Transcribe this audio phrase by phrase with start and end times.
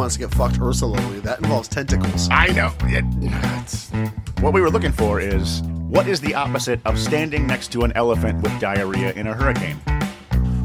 [0.00, 1.20] wants to get fucked mercilessly.
[1.20, 2.28] That involves tentacles.
[2.30, 2.72] I know.
[2.84, 3.90] It, it's-
[4.40, 7.92] what we were looking for is what is the opposite of standing next to an
[7.94, 9.78] elephant with diarrhea in a hurricane?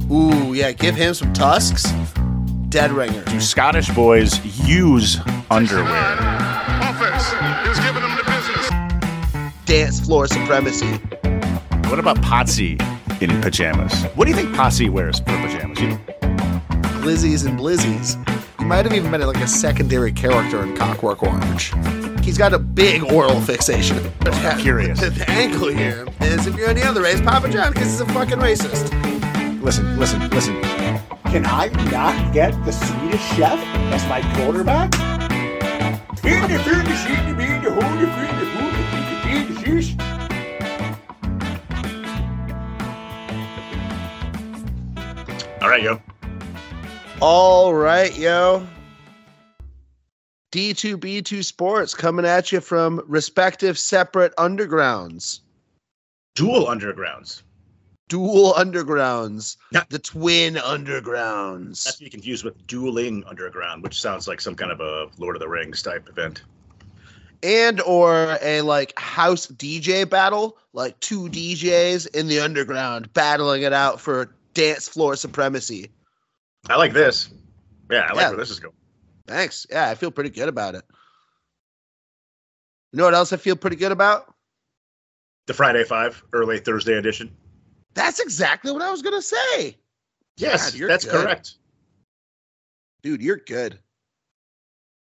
[0.09, 1.83] Ooh, yeah, give him some tusks.
[2.69, 3.23] Dead ringer.
[3.25, 5.17] Do Scottish boys use
[5.51, 6.17] underwear?
[6.81, 7.33] Office
[7.69, 9.65] is giving them the business.
[9.65, 10.93] Dance floor supremacy.
[11.89, 12.79] What about Potsy
[13.21, 14.03] in pajamas?
[14.15, 15.81] What do you think Potsy wears for pajamas?
[15.81, 15.99] You-
[17.03, 18.15] Glizzies and blizzies.
[18.65, 21.71] He might have even been like a secondary character in Cockwork Orange.
[22.23, 24.11] He's got a big oral fixation.
[24.21, 25.01] I'm curious.
[25.01, 28.39] The angle here is if you're any other race, Papa John, because he's a fucking
[28.39, 28.89] racist.
[29.61, 30.59] Listen, listen, listen.
[31.25, 33.59] Can I not get the Swedish chef
[33.93, 34.91] as my quarterback?
[45.61, 46.01] All right, yo.
[47.21, 48.65] All right, yo.
[50.51, 55.39] D2B2 Sports coming at you from respective separate undergrounds.
[56.35, 57.41] Dual undergrounds.
[58.07, 59.57] Dual undergrounds.
[59.71, 61.97] Not- The twin Not undergrounds.
[61.97, 65.39] to be confused with dueling underground, which sounds like some kind of a Lord of
[65.39, 66.43] the Rings type event.
[67.43, 73.73] And or a like house DJ battle, like two DJs in the underground battling it
[73.73, 75.89] out for dance floor supremacy.
[76.69, 77.29] I like this.
[77.91, 78.29] Yeah, I like Yeah.
[78.29, 78.75] where this is going.
[79.27, 79.65] Thanks.
[79.69, 80.83] Yeah, I feel pretty good about it.
[82.91, 84.33] You know what else I feel pretty good about?
[85.47, 87.35] The Friday Five, early Thursday edition.
[87.93, 89.77] That's exactly what I was gonna say.
[90.37, 91.23] Yes, God, you're that's good.
[91.23, 91.55] correct.
[93.03, 93.79] Dude, you're good.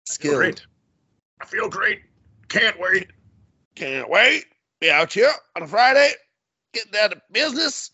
[0.09, 0.65] I feel great.
[1.39, 2.01] I feel great.
[2.47, 3.11] Can't wait.
[3.75, 4.45] Can't wait.
[4.79, 6.11] Be out here on a Friday.
[6.73, 7.91] Getting down to business.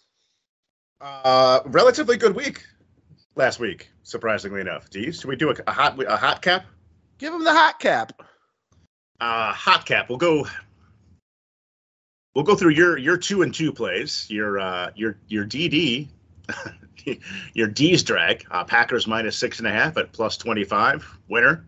[1.02, 2.66] Uh, relatively good week
[3.38, 4.90] last week, surprisingly enough.
[4.90, 5.12] Do you?
[5.12, 6.66] Should we do a, a hot a hot cap?
[7.18, 8.22] Give him the hot cap.
[9.20, 10.10] Uh, hot cap.
[10.10, 10.46] We'll go.
[12.36, 14.28] We'll go through your your two and two plays.
[14.30, 16.08] Your uh your your DD,
[17.54, 18.46] your D's drag.
[18.52, 21.04] Uh, Packers minus six and a half at plus twenty five.
[21.30, 21.66] Winner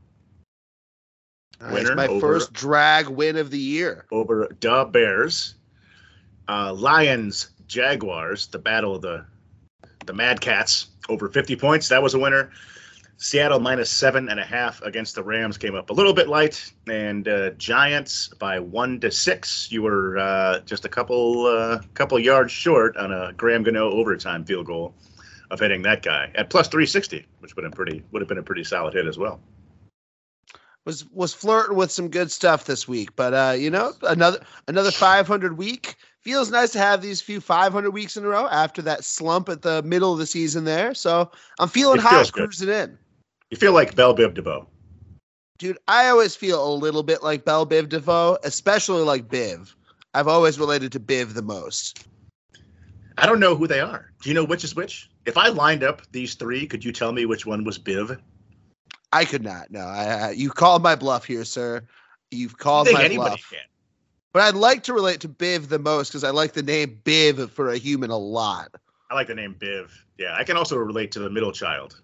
[1.60, 4.06] That's Winner my over- first drag win of the year.
[4.12, 5.56] over Duh Bears.
[6.48, 8.48] Uh, Lions Jaguars.
[8.48, 9.26] The battle of the
[10.06, 11.90] the Mad Cats over fifty points.
[11.90, 12.52] That was a winner.
[13.22, 16.72] Seattle minus seven and a half against the Rams came up a little bit light,
[16.88, 19.70] and uh, Giants by one to six.
[19.70, 24.46] You were uh, just a couple uh, couple yards short on a Graham Gano overtime
[24.46, 24.94] field goal
[25.52, 28.38] of hitting that guy at plus three sixty, which would have pretty would have been
[28.38, 29.42] a pretty solid hit as well.
[30.86, 34.40] Was was flirting with some good stuff this week, but uh, you know, another
[34.70, 38.82] another 500 week feels nice to have these few 500 weeks in a row after
[38.84, 40.94] that slump at the middle of the season there.
[40.94, 42.46] So I'm feeling hot, good.
[42.46, 42.98] cruising in.
[43.50, 44.68] You feel like Bell Biv DeVoe.
[45.58, 49.74] Dude, I always feel a little bit like Bell Biv DeVoe, especially like Biv.
[50.14, 52.06] I've always related to Biv the most.
[53.18, 54.12] I don't know who they are.
[54.22, 55.10] Do you know which is which?
[55.26, 58.18] If I lined up these three, could you tell me which one was Biv?
[59.12, 59.72] I could not.
[59.72, 61.82] No, I, I, you called my bluff here, sir.
[62.32, 63.50] You've I called think my anybody bluff.
[63.50, 63.60] can.
[64.34, 67.50] But I'd like to relate to Biv the most because I like the name Biv
[67.50, 68.70] for a human a lot.
[69.10, 69.90] I like the name Biv.
[70.18, 72.00] Yeah, I can also relate to the middle child.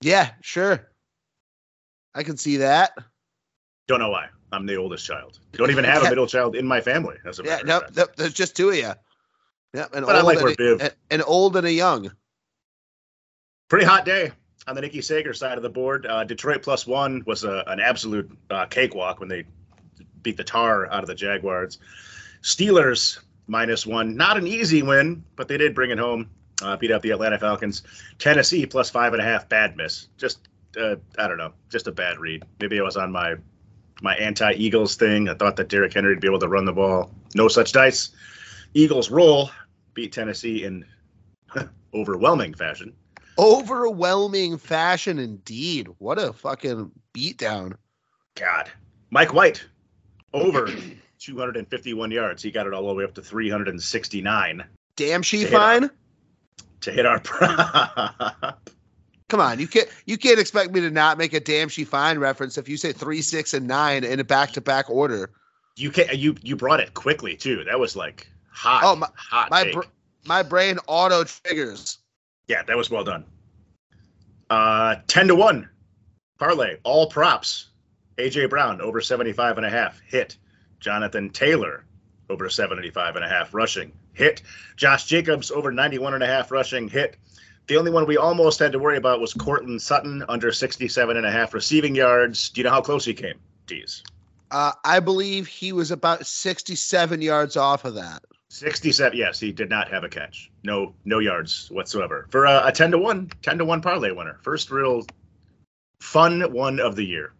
[0.00, 0.88] Yeah, sure.
[2.14, 2.92] I can see that.
[3.88, 4.28] Don't know why.
[4.52, 5.40] I'm the oldest child.
[5.52, 7.16] Don't even have a middle child in my family.
[7.24, 7.96] As a Yeah, matter no, of fact.
[7.96, 8.92] no, there's just two of you.
[9.72, 12.12] Yeah, an But I old like and where a, Biv- an old and a young.
[13.68, 14.30] Pretty hot day
[14.68, 16.06] on the Nikki Sager side of the board.
[16.06, 19.44] Uh, Detroit plus one was a, an absolute uh, cakewalk when they
[20.24, 21.78] beat the tar out of the Jaguars.
[22.42, 26.28] Steelers minus one, not an easy win, but they did bring it home.
[26.62, 27.82] Uh, beat out the Atlanta Falcons.
[28.18, 30.08] Tennessee plus five and a half, bad miss.
[30.16, 30.48] Just
[30.80, 32.42] uh, I don't know, just a bad read.
[32.60, 33.36] Maybe I was on my
[34.02, 35.28] my anti-Eagles thing.
[35.28, 37.10] I thought that Derrick Henry would be able to run the ball.
[37.34, 38.10] No such dice.
[38.74, 39.50] Eagles roll,
[39.94, 40.84] beat Tennessee in
[41.94, 42.92] overwhelming fashion.
[43.38, 45.88] Overwhelming fashion indeed.
[45.98, 47.74] What a fucking beatdown.
[48.34, 48.70] God.
[49.10, 49.64] Mike White,
[50.34, 50.68] over
[51.18, 52.42] 251 yards.
[52.42, 54.64] He got it all the way up to 369
[54.96, 55.90] Damn she Hit fine.
[56.82, 58.68] to hit our prop.
[59.30, 62.18] Come on, you can't you can't expect me to not make a damn she fine
[62.18, 65.30] reference if you say three, six, and nine in a back to back order.
[65.76, 67.64] You can not you you brought it quickly too.
[67.64, 68.82] That was like hot.
[68.84, 69.50] Oh, my- hot.
[69.50, 69.80] My br-
[70.26, 71.98] my brain auto triggers.
[72.46, 73.24] yeah, that was well done.
[74.50, 75.68] Uh 10 to 1.
[76.38, 77.70] Parlay, all props.
[78.18, 80.36] AJ Brown over 75 and a half hit.
[80.80, 81.84] Jonathan Taylor
[82.30, 84.42] over 75 and a half rushing hit.
[84.76, 87.16] Josh Jacobs over 91 and a half rushing hit.
[87.66, 91.26] The only one we almost had to worry about was Courtland Sutton under 67 and
[91.26, 92.50] a half receiving yards.
[92.50, 94.02] Do you know how close he came, Deez?
[94.50, 98.22] Uh, I believe he was about 67 yards off of that.
[98.50, 99.16] 67.
[99.18, 100.50] Yes, he did not have a catch.
[100.62, 104.38] No, no yards whatsoever for a, a 10 to 1, 10 to 1 parlay winner.
[104.42, 105.04] First real
[105.98, 107.32] fun one of the year.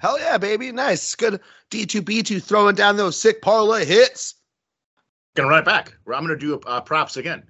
[0.00, 0.72] Hell yeah, baby.
[0.72, 1.14] Nice.
[1.14, 4.34] Good D2B2 throwing down those sick parlay hits.
[5.36, 5.94] Gonna run it back.
[6.06, 7.44] I'm gonna do uh, props again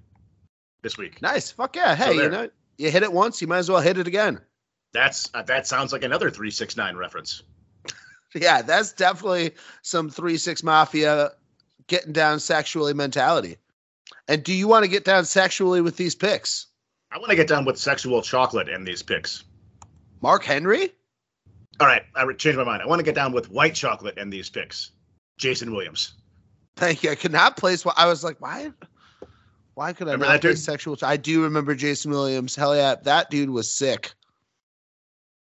[0.82, 1.23] this week.
[1.23, 1.52] Nice.
[1.52, 1.94] Fuck yeah.
[1.94, 4.41] Hey, So you know, you hit it once, you might as well hit it again.
[4.93, 7.43] That's uh, that sounds like another 369 reference.
[8.32, 9.50] Yeah, that's definitely
[9.82, 11.32] some 3 6 mafia
[11.88, 13.56] getting down sexually mentality.
[14.29, 16.69] And do you want to get down sexually with these picks?
[17.11, 19.43] I want to get down with sexual chocolate in these picks.
[20.20, 20.93] Mark Henry?
[21.81, 22.82] All right, I changed my mind.
[22.82, 24.91] I want to get down with white chocolate and these picks.
[25.38, 26.12] Jason Williams.
[26.77, 27.11] Thank you.
[27.11, 28.71] I could not place what I was like, why?
[29.75, 30.59] Why could I Remember not dude?
[30.59, 30.97] sexual?
[31.03, 32.55] I do remember Jason Williams.
[32.55, 34.12] Hell yeah, that dude was sick.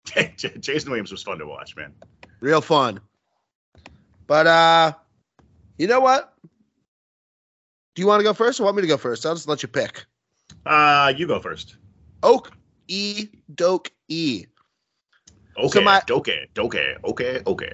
[0.38, 1.94] Jason Williams was fun to watch, man.
[2.40, 3.00] Real fun.
[4.26, 4.94] But uh
[5.78, 6.34] you know what?
[7.96, 9.26] Do you want to go first or want me to go first?
[9.26, 10.06] I'll just let you pick.
[10.66, 11.76] Uh, you go first.
[12.24, 12.52] Oak
[12.88, 14.46] E Doke E.
[15.58, 17.74] Okay, my- okay, okay, okay, okay.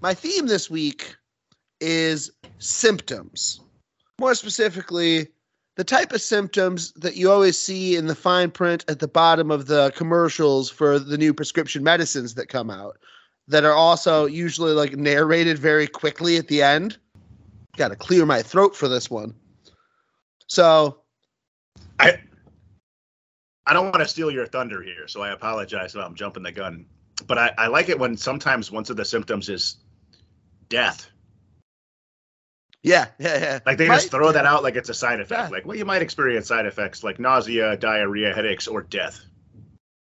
[0.00, 1.16] My theme this week
[1.80, 3.60] is symptoms.
[4.20, 5.28] More specifically,
[5.76, 9.50] the type of symptoms that you always see in the fine print at the bottom
[9.50, 12.98] of the commercials for the new prescription medicines that come out
[13.46, 16.98] that are also usually like narrated very quickly at the end.
[17.76, 19.34] Got to clear my throat for this one.
[20.48, 21.02] So,
[21.98, 22.20] I
[23.66, 26.52] I don't want to steal your thunder here, so I apologize if I'm jumping the
[26.52, 26.86] gun.
[27.26, 29.76] But I, I like it when sometimes one of the symptoms is
[30.68, 31.10] death.
[32.82, 33.58] yeah, yeah, yeah.
[33.66, 35.40] Like they Might- just throw that out like it's a side effect.
[35.40, 35.48] Yeah.
[35.48, 39.20] Like, well, you might experience side effects like nausea, diarrhea, headaches, or death.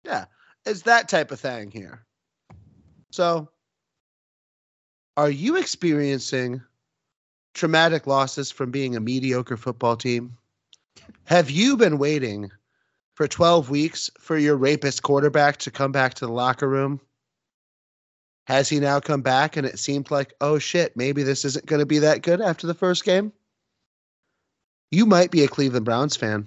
[0.05, 0.25] Yeah,
[0.67, 2.05] it's that type of thing here.
[3.11, 3.49] So,
[5.17, 6.61] are you experiencing
[7.55, 10.37] traumatic losses from being a mediocre football team?
[11.25, 12.51] Have you been waiting
[13.15, 17.01] for 12 weeks for your rapist quarterback to come back to the locker room?
[18.47, 21.81] Has he now come back and it seemed like, oh shit, maybe this isn't going
[21.81, 23.33] to be that good after the first game?
[24.91, 26.47] You might be a Cleveland Browns fan.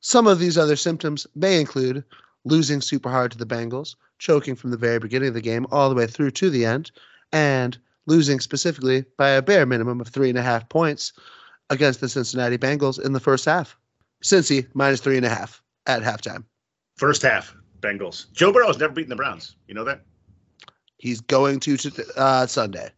[0.00, 2.04] Some of these other symptoms may include
[2.44, 5.88] losing super hard to the Bengals, choking from the very beginning of the game all
[5.88, 6.90] the way through to the end,
[7.32, 7.76] and
[8.06, 11.12] losing specifically by a bare minimum of three and a half points
[11.70, 13.76] against the Cincinnati Bengals in the first half.
[14.22, 16.44] Cincy minus three and a half at halftime.
[16.96, 18.32] First half, Bengals.
[18.32, 19.56] Joe Burrow has never beaten the Browns.
[19.68, 20.02] You know that?
[20.98, 22.90] He's going to to, uh, Sunday.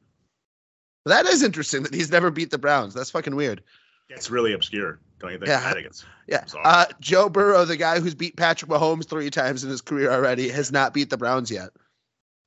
[1.05, 2.95] That is interesting that he's never beat the Browns.
[2.95, 3.63] That's fucking weird.
[4.11, 5.49] It's really obscure, don't you think?
[5.49, 5.63] Yeah.
[5.65, 6.45] I think it's Yeah.
[6.65, 10.49] Uh, Joe Burrow, the guy who's beat Patrick Mahomes three times in his career already,
[10.49, 11.71] has not beat the Browns yet.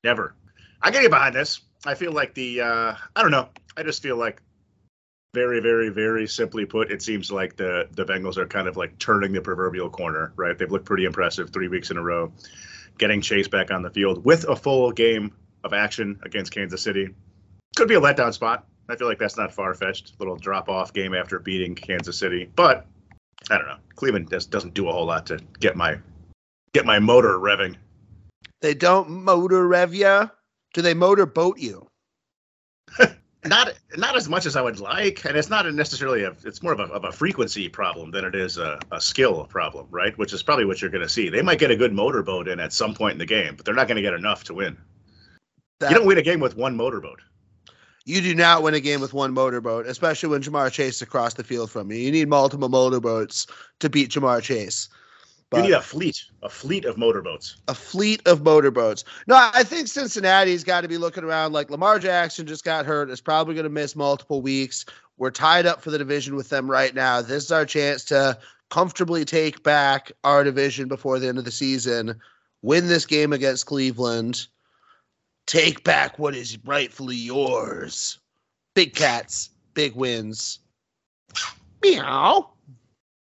[0.04, 0.36] never.
[0.82, 1.62] I can get behind this.
[1.86, 3.50] I feel like the uh I don't know.
[3.78, 4.42] I just feel like
[5.34, 8.98] very, very, very simply put, it seems like the the Bengals are kind of like
[9.00, 10.58] turning the proverbial corner, right?
[10.58, 12.34] They've looked pretty impressive three weeks in a row,
[12.98, 15.34] getting Chase back on the field with a full game
[15.64, 17.10] of action against Kansas City.
[17.76, 18.68] Could be a letdown spot.
[18.90, 20.14] I feel like that's not far fetched.
[20.20, 22.86] Little drop off game after beating Kansas City, but
[23.50, 23.78] I don't know.
[23.96, 25.98] Cleveland just doesn't do a whole lot to get my
[26.74, 27.78] get my motor revving.
[28.60, 30.28] They don't motor rev ya.
[30.74, 31.88] Do they motor boat you?
[33.46, 36.36] not not as much as I would like, and it's not necessarily a.
[36.46, 39.88] It's more of a, of a frequency problem than it is a, a skill problem,
[39.90, 40.16] right?
[40.18, 41.30] Which is probably what you're going to see.
[41.30, 43.76] They might get a good motorboat in at some point in the game, but they're
[43.76, 44.78] not going to get enough to win.
[45.80, 47.20] That- you don't win a game with one motorboat.
[48.06, 51.36] You do not win a game with one motorboat, especially when Ja'Marr Chase is across
[51.36, 51.98] the field from you.
[52.00, 53.46] You need multiple motorboats
[53.80, 54.90] to beat Ja'Marr Chase.
[55.54, 57.58] You need a fleet, a fleet of motorboats.
[57.68, 59.04] a fleet of motorboats.
[59.28, 63.10] No, I think Cincinnati's got to be looking around like Lamar Jackson just got hurt,
[63.10, 64.86] is probably going to miss multiple weeks.
[65.18, 67.22] We're tied up for the division with them right now.
[67.22, 68.38] This is our chance to
[68.70, 72.20] comfortably take back our division before the end of the season,
[72.62, 74.48] win this game against Cleveland,
[75.48, 78.20] take back what is rightfully yours.
[78.74, 80.60] Big cats, big wins.
[81.84, 82.52] Meow.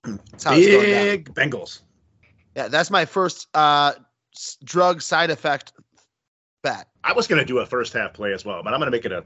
[0.03, 1.05] That's how it's going down.
[1.05, 1.83] Big Bengals.
[2.57, 3.93] Yeah, that's my first uh
[4.65, 5.73] drug side effect
[6.63, 6.89] bet.
[7.05, 9.13] I was to do a first half play as well, but I'm to make it
[9.13, 9.23] a.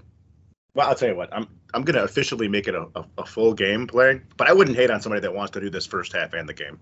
[0.75, 1.33] Well, I'll tell you what.
[1.33, 4.77] I'm I'm to officially make it a, a, a full game play, but I wouldn't
[4.77, 6.79] hate on somebody that wants to do this first half and the game.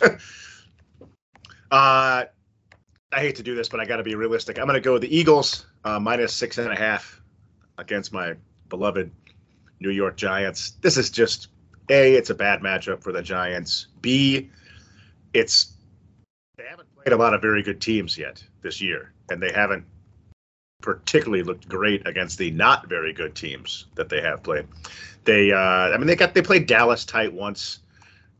[0.02, 0.16] uh,
[1.70, 2.26] I
[3.12, 4.58] hate to do this, but I got to be realistic.
[4.58, 7.20] I'm going to go the Eagles uh, minus six and a half
[7.78, 8.34] against my
[8.68, 9.10] beloved
[9.80, 10.72] New York Giants.
[10.80, 11.48] This is just
[11.88, 12.14] a.
[12.14, 13.86] It's a bad matchup for the Giants.
[14.00, 14.50] B.
[15.32, 15.74] it's
[16.62, 19.84] they haven't played a lot of very good teams yet this year, and they haven't
[20.80, 24.66] particularly looked great against the not very good teams that they have played.
[25.24, 27.80] They, uh, I mean, they got they played Dallas tight once,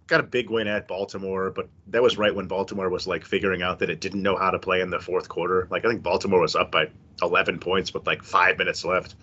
[0.06, 3.62] got a big win at Baltimore, but that was right when Baltimore was like figuring
[3.62, 5.66] out that it didn't know how to play in the fourth quarter.
[5.70, 6.90] Like I think Baltimore was up by
[7.22, 9.16] 11 points with like five minutes left.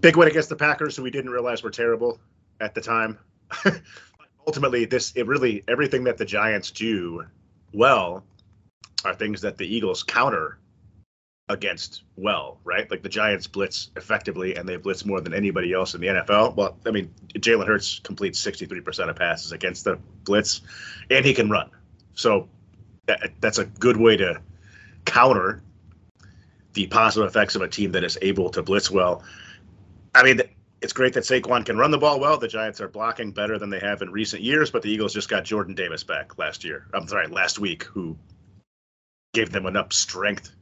[0.00, 2.18] Big win against the Packers, who we didn't realize were terrible
[2.60, 3.18] at the time.
[4.48, 7.26] Ultimately, this it really everything that the Giants do
[7.74, 8.24] well
[9.04, 10.58] are things that the Eagles counter
[11.50, 12.90] against well, right?
[12.90, 16.56] Like the Giants blitz effectively, and they blitz more than anybody else in the NFL.
[16.56, 20.62] Well, I mean, Jalen Hurts completes 63% of passes against the blitz,
[21.10, 21.68] and he can run.
[22.14, 22.48] So
[23.04, 24.40] that, that's a good way to
[25.04, 25.62] counter
[26.72, 29.22] the positive effects of a team that is able to blitz well.
[30.14, 30.40] I mean,
[30.80, 32.38] it's great that Saquon can run the ball well.
[32.38, 35.28] The Giants are blocking better than they have in recent years, but the Eagles just
[35.28, 36.86] got Jordan Davis back last year.
[36.94, 38.16] I'm sorry, last week, who
[39.34, 40.54] gave them enough strength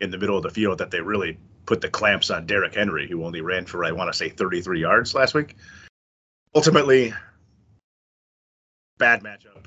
[0.00, 3.08] in the middle of the field that they really put the clamps on Derrick Henry,
[3.08, 5.56] who only ran for, I want to say, 33 yards last week.
[6.54, 7.12] Ultimately,
[8.98, 9.66] bad matchup.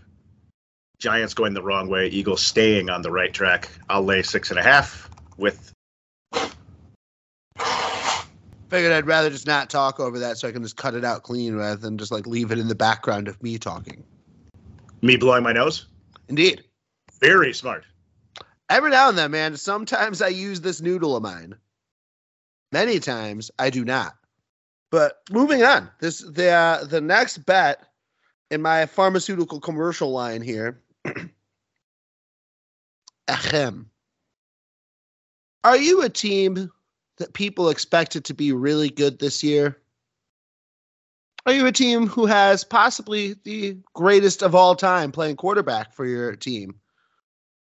[1.00, 3.70] Giants going the wrong way, Eagles staying on the right track.
[3.90, 5.74] I'll lay six and a half with.
[8.70, 11.24] Figured I'd rather just not talk over that so I can just cut it out
[11.24, 14.04] clean rather than just like leave it in the background of me talking.
[15.02, 15.88] Me blowing my nose?
[16.28, 16.64] Indeed.
[17.22, 17.86] Very smart.
[18.70, 21.56] Every now and then, man, sometimes I use this noodle of mine.
[22.74, 24.16] Many times I do not.
[24.92, 27.86] But moving on, this the uh, the next bet
[28.52, 30.82] in my pharmaceutical commercial line here.
[33.28, 33.90] Ahem.
[35.64, 36.72] Are you a team
[37.18, 39.78] that people expected to be really good this year?
[41.46, 46.06] Are you a team who has possibly the greatest of all time playing quarterback for
[46.06, 46.76] your team?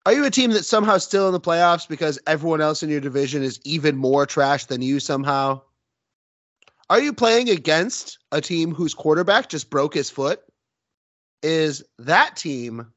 [0.04, 3.00] Are you a team that's somehow still in the playoffs because everyone else in your
[3.00, 5.62] division is even more trash than you somehow?
[6.90, 10.40] Are you playing against a team whose quarterback just broke his foot?
[11.42, 12.92] Is that team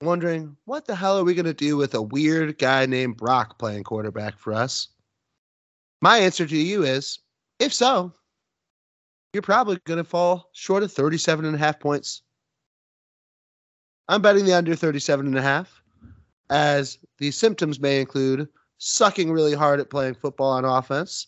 [0.00, 3.58] wondering what the hell are we going to do with a weird guy named Brock
[3.58, 4.88] playing quarterback for us?
[6.00, 7.18] My answer to you is
[7.58, 8.12] if so,
[9.32, 12.22] you're probably going to fall short of 37 and a half points.
[14.08, 15.82] I'm betting the under 37 and a half,
[16.50, 21.26] as the symptoms may include sucking really hard at playing football on offense,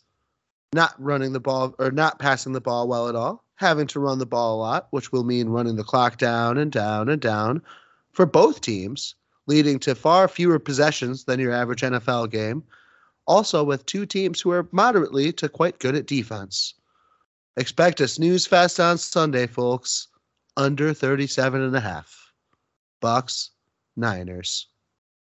[0.72, 4.18] not running the ball or not passing the ball well at all, having to run
[4.18, 7.60] the ball a lot, which will mean running the clock down and down and down
[8.12, 9.14] for both teams,
[9.46, 12.62] leading to far fewer possessions than your average NFL game.
[13.26, 16.74] Also, with two teams who are moderately to quite good at defense.
[17.56, 20.08] Expect a snooze fest on Sunday, folks.
[20.56, 22.32] Under 37 and a half.
[23.00, 23.50] Bucks,
[23.96, 24.68] Niners.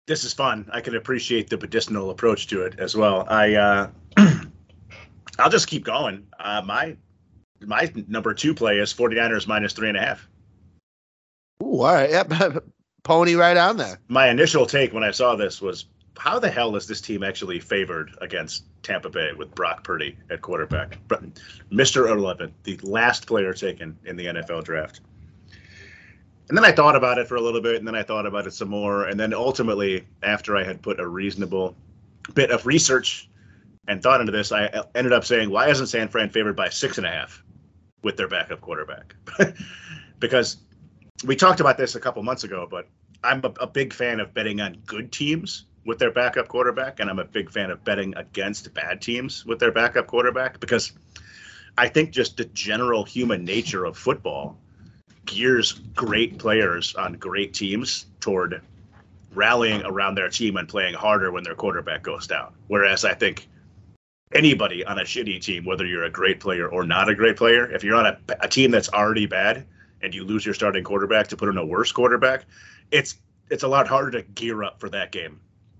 [0.08, 0.70] This is fun.
[0.72, 3.25] I can appreciate the medicinal approach to it as well.
[3.28, 3.90] I uh,
[5.40, 6.28] I'll just keep going.
[6.40, 6.96] Uh, my
[7.62, 10.28] my number two play is 49ers minus three and a half.
[11.64, 12.10] Ooh, all right.
[12.10, 12.64] Yep.
[13.04, 14.00] Pony right on there.
[14.08, 15.86] My initial take when I saw this was
[16.17, 20.41] how the hell is this team actually favored against Tampa Bay with Brock Purdy at
[20.41, 20.98] quarterback?
[21.72, 22.10] Mr.
[22.10, 25.01] 11, the last player taken in the NFL draft.
[26.48, 28.45] And then I thought about it for a little bit, and then I thought about
[28.45, 29.05] it some more.
[29.05, 31.75] And then ultimately, after I had put a reasonable
[32.34, 33.29] bit of research
[33.88, 36.69] and thought into this, I uh, ended up saying, why isn't San Fran favored by
[36.69, 37.43] six and a half
[38.03, 39.15] with their backup quarterback?
[40.19, 40.57] because
[41.25, 42.88] we talked about this a couple months ago, but
[43.24, 47.10] I'm a, a, big fan of betting on good teams with their backup quarterback, and
[47.10, 50.92] I'm a big fan of betting against bad teams with their backup quarterback because
[51.77, 54.58] I think just the general human nature of football
[55.25, 58.62] gears great players on great teams toward
[59.34, 62.54] rallying around their team and playing harder when their quarterback goes down.
[62.68, 63.48] Whereas I think
[64.34, 67.70] anybody on a shitty team, whether you're a great player or not a great player,
[67.72, 69.65] if you're on a, a team that's already bad
[70.01, 72.46] and you lose your starting quarterback to put in a worse quarterback,
[72.92, 73.18] it's
[73.50, 75.39] it's a lot harder to gear up for that game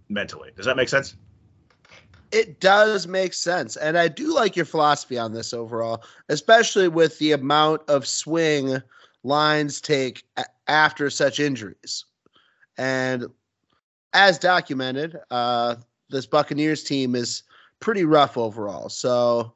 [0.10, 0.52] mentally.
[0.56, 1.16] Does that make sense?
[2.32, 3.78] It does make sense.
[3.78, 8.82] And I do like your philosophy on this overall, especially with the amount of swing
[9.24, 10.24] lines take
[10.68, 12.06] after such injuries.
[12.78, 13.28] And
[14.14, 15.76] as documented, uh,
[16.10, 17.44] this Buccaneers team is
[17.80, 18.90] pretty rough overall.
[18.90, 19.54] So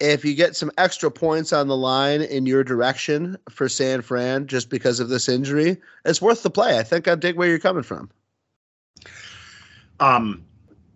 [0.00, 4.46] if you get some extra points on the line in your direction for San Fran
[4.46, 6.78] just because of this injury, it's worth the play.
[6.78, 8.10] I think I dig where you're coming from.
[10.00, 10.44] Um,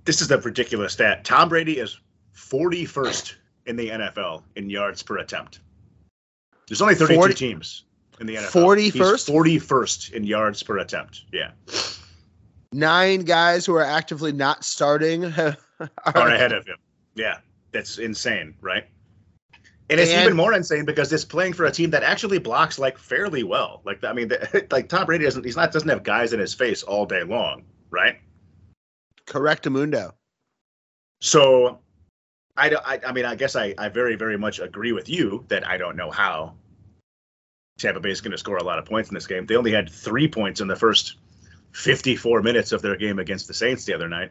[0.05, 1.25] this is a ridiculous stat.
[1.25, 1.99] Tom Brady is
[2.37, 3.35] 41st
[3.67, 5.61] in the NFL in yards per attempt.
[6.69, 7.35] There's only 32 40?
[7.35, 7.85] teams
[8.21, 8.51] in the NFL.
[8.93, 9.27] 41st?
[9.27, 11.23] Forty first in yards per attempt.
[11.33, 11.51] Yeah,
[12.73, 15.57] Nine guys who are actively not starting are,
[16.07, 16.77] are ahead of him.
[17.15, 17.39] Yeah,
[17.73, 18.85] that's insane, right?
[19.91, 22.79] And it's And- even more insane because it's playing for a team that actually blocks
[22.79, 23.83] like fairly well.
[23.85, 26.55] Like I mean, the, like Tom Brady doesn't he's not doesn't have guys in his
[26.55, 28.17] face all day long, right?
[29.27, 30.13] Correct Amundo.
[31.21, 31.79] So,
[32.57, 35.67] I, I, I mean, I guess I, I very, very much agree with you that
[35.67, 36.55] I don't know how
[37.79, 39.47] Tampa Bay is going to score a lot of points in this game.
[39.47, 41.17] They only had three points in the first
[41.73, 44.31] 54 minutes of their game against the Saints the other night,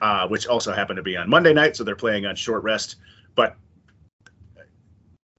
[0.00, 2.96] uh, which also happened to be on Monday night, so they're playing on short rest.
[3.34, 3.56] But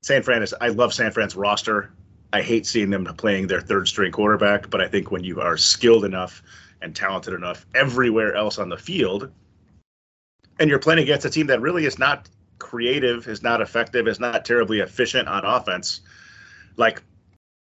[0.02, 1.94] San Fran is, I love San Fran's roster.
[2.34, 5.56] I hate seeing them playing their third string quarterback, but I think when you are
[5.56, 6.44] skilled enough
[6.84, 9.32] and talented enough everywhere else on the field,
[10.60, 14.20] and you're playing against a team that really is not creative, is not effective, is
[14.20, 16.02] not terribly efficient on offense,
[16.78, 17.02] like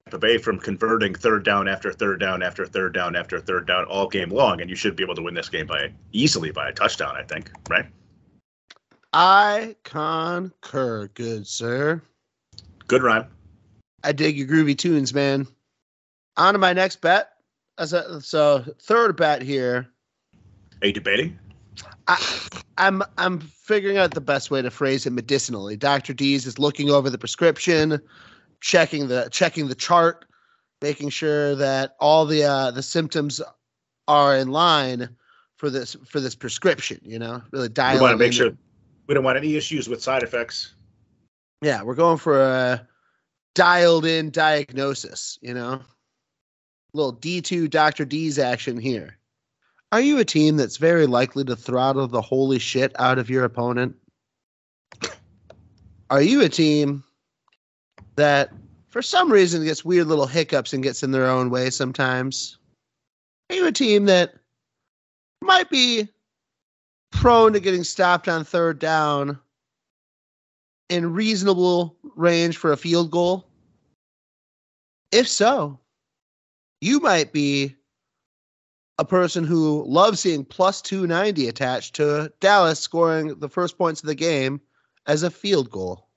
[0.06, 3.86] Tampa Bay from converting third down after third down after third down after third down
[3.86, 6.70] all game long, and you should be able to win this game by easily by
[6.70, 7.86] a touchdown, I think, right?
[9.14, 12.02] I concur, good sir.
[12.88, 13.28] Good rhyme.
[14.04, 15.48] I dig your groovy tunes, man.
[16.36, 17.33] On to my next bet.
[17.78, 19.88] As a, so third bet here.
[20.82, 21.38] Are you debating?
[22.08, 22.40] I,
[22.78, 25.76] I'm I'm figuring out the best way to phrase it medicinally.
[25.78, 26.14] Dr.
[26.14, 28.00] Deez is looking over the prescription,
[28.62, 30.26] checking the checking the chart,
[30.82, 33.42] making sure that all the uh, the symptoms
[34.08, 35.10] are in line
[35.58, 37.00] for this for this prescription.
[37.04, 38.02] You know, really We dialing.
[38.02, 38.52] want to make in- sure
[39.08, 40.76] we don't want any issues with side effects.
[41.64, 42.86] Yeah, we're going for a
[43.56, 45.40] dialed in diagnosis.
[45.42, 45.82] You know,
[46.94, 48.06] little D two Dr.
[48.06, 49.18] Deez action here.
[49.92, 53.44] Are you a team that's very likely to throttle the holy shit out of your
[53.44, 53.96] opponent?
[56.10, 57.04] Are you a team
[58.16, 58.52] that,
[58.90, 62.58] for some reason, gets weird little hiccups and gets in their own way sometimes?
[63.50, 64.36] Are you a team that
[65.42, 66.08] might be
[67.12, 69.40] prone to getting stopped on third down
[70.90, 73.48] in reasonable range for a field goal?
[75.12, 75.80] If so,
[76.84, 77.76] you might be
[79.00, 84.08] a person who loves seeing plus 290 attached to Dallas scoring the first points of
[84.08, 84.60] the game
[85.08, 86.10] as a field goal.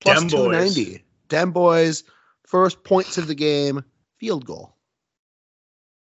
[0.00, 0.74] Plus Dem boys.
[0.74, 1.04] 290.
[1.28, 2.02] Dem boys,
[2.44, 3.84] first points of the game,
[4.18, 4.74] field goal.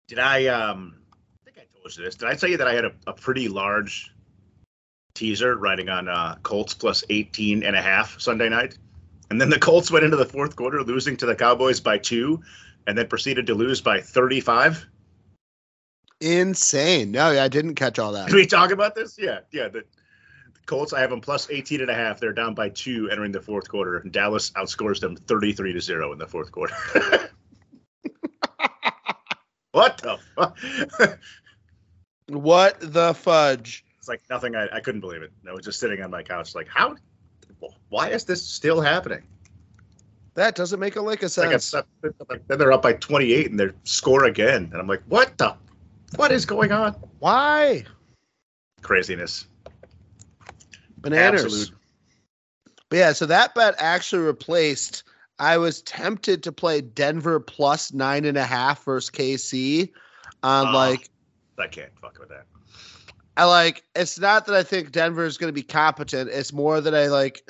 [0.09, 0.97] Did I um
[1.47, 2.15] I think I told you this.
[2.15, 4.13] Did I tell you that I had a, a pretty large
[5.15, 8.79] teaser riding on uh Colts plus 18 and a half Sunday night?
[9.29, 12.43] And then the Colts went into the fourth quarter losing to the Cowboys by two
[12.87, 14.87] and then proceeded to lose by 35.
[16.21, 17.11] Insane.
[17.11, 18.27] No, I didn't catch all that.
[18.29, 19.19] Did we talk about this?
[19.19, 19.69] Yeah, yeah.
[19.69, 22.21] The, the Colts, I have them plus 18 and a half.
[22.21, 23.99] They're down by two entering the fourth quarter.
[23.99, 26.75] And Dallas outscores them 33 to zero in the fourth quarter.
[29.73, 30.59] what the fuck?
[32.29, 33.85] What the fudge?
[33.99, 34.57] It's like nothing.
[34.57, 35.33] I, I couldn't believe it.
[35.49, 36.97] I was just sitting on my couch, like, how?
[37.89, 39.23] Why is this still happening?
[40.37, 41.73] That doesn't make a lick of sense.
[41.73, 41.87] like
[42.47, 45.57] then they're up by 28 and they score again, and I'm like, what the?
[46.17, 46.93] What is going on?
[47.21, 47.85] Why?
[48.83, 49.49] Craziness.
[50.99, 51.45] Bananas.
[51.45, 51.71] Absolute.
[52.91, 55.05] But yeah, so that bet actually replaced.
[55.39, 59.91] I was tempted to play Denver plus nine and a half versus KC.
[60.43, 60.73] On Ah.
[60.73, 61.09] like,
[61.59, 62.45] I can't fuck with that.
[63.39, 63.85] I like.
[63.95, 66.29] It's not that I think Denver is going to be competent.
[66.31, 67.43] It's more that I like.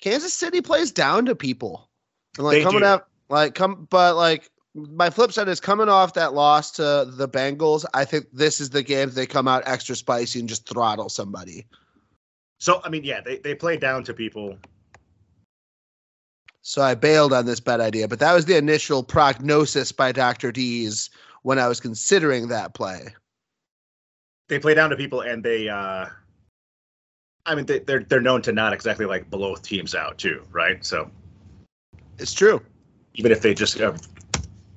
[0.00, 1.89] Kansas City plays down to people,
[2.36, 2.86] and like They coming do.
[2.86, 7.28] up, like come, but like my flip side is coming off that loss to the
[7.28, 7.84] Bengals.
[7.94, 11.66] I think this is the game they come out extra spicy and just throttle somebody.
[12.58, 14.56] So I mean, yeah, they, they play down to people.
[16.62, 20.52] So I bailed on this bad idea, but that was the initial prognosis by Dr.
[20.52, 21.08] Deez
[21.42, 23.08] when I was considering that play.
[24.48, 25.68] They play down to people, and they.
[25.68, 26.06] uh
[27.46, 30.84] I mean, they, they're they're known to not exactly like blow teams out too, right?
[30.84, 31.10] So
[32.20, 32.60] It's true.
[33.14, 33.92] even if they just uh,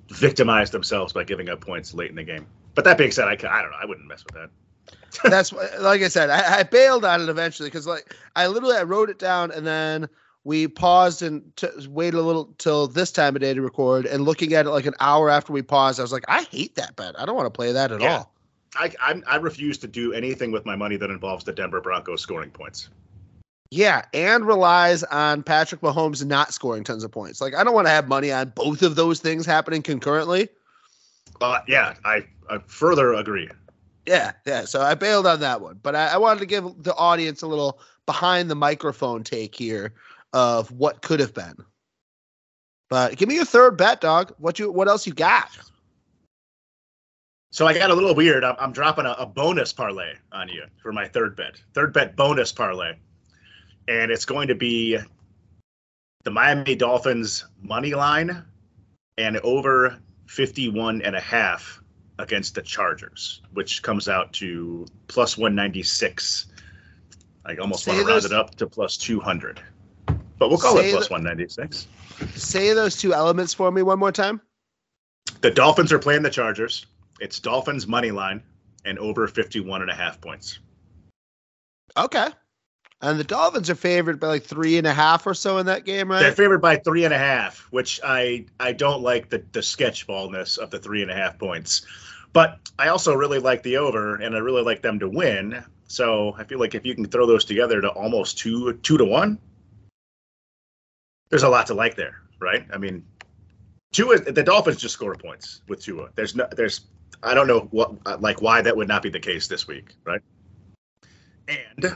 [0.09, 2.45] victimize themselves by giving up points late in the game.
[2.75, 3.77] But that being said, I, I don't know.
[3.81, 4.49] I wouldn't mess with that.
[5.29, 8.83] That's like I said, I, I bailed on it eventually because like I literally I
[8.83, 10.09] wrote it down and then
[10.43, 14.05] we paused and t- waited a little till this time of day to record.
[14.05, 16.75] And looking at it like an hour after we paused, I was like, I hate
[16.75, 17.17] that bet.
[17.19, 18.17] I don't want to play that at Yeah.
[18.17, 18.33] all.
[18.75, 22.21] I, I I refuse to do anything with my money that involves the Denver Broncos
[22.21, 22.89] scoring points.
[23.73, 27.41] Yeah, and relies on Patrick Mahomes not scoring tons of points.
[27.41, 30.47] Like I don't want to have money on both of those things happening concurrently.
[31.41, 33.49] Uh, yeah, I, I further agree.
[34.05, 34.65] Yeah, yeah.
[34.65, 37.47] So I bailed on that one, but I, I wanted to give the audience a
[37.47, 39.95] little behind the microphone take here
[40.33, 41.55] of what could have been.
[42.91, 44.35] But give me your third bet, dog.
[44.37, 45.49] What you what else you got?
[47.49, 48.43] So I got a little weird.
[48.43, 51.59] I'm, I'm dropping a, a bonus parlay on you for my third bet.
[51.73, 52.97] Third bet bonus parlay.
[53.87, 54.97] And it's going to be
[56.23, 58.43] the Miami Dolphins money line
[59.17, 61.81] and over 51 and a half
[62.19, 66.47] against the Chargers, which comes out to plus 196.
[67.45, 69.59] I almost Say want to round it up to plus 200.
[70.05, 71.87] But we'll call it plus the- 196.
[72.35, 74.41] Say those two elements for me one more time.
[75.41, 76.85] The Dolphins are playing the Chargers.
[77.19, 78.41] It's Dolphins money line
[78.85, 80.59] and over 51 and a half points.
[81.97, 82.27] Okay.
[83.03, 85.83] And the Dolphins are favored by like three and a half or so in that
[85.83, 86.21] game, right?
[86.21, 90.57] They're favored by three and a half, which I I don't like the the sketchballness
[90.57, 91.85] of the three and a half points.
[92.31, 95.61] But I also really like the over, and I really like them to win.
[95.87, 99.03] So I feel like if you can throw those together to almost two two to
[99.03, 99.37] one,
[101.29, 102.65] there's a lot to like there, right?
[102.73, 103.03] I mean,
[103.91, 106.09] Tua, the Dolphins just score points with Tua.
[106.15, 106.81] There's no, there's,
[107.21, 110.21] I don't know what, like, why that would not be the case this week, right?
[111.49, 111.95] And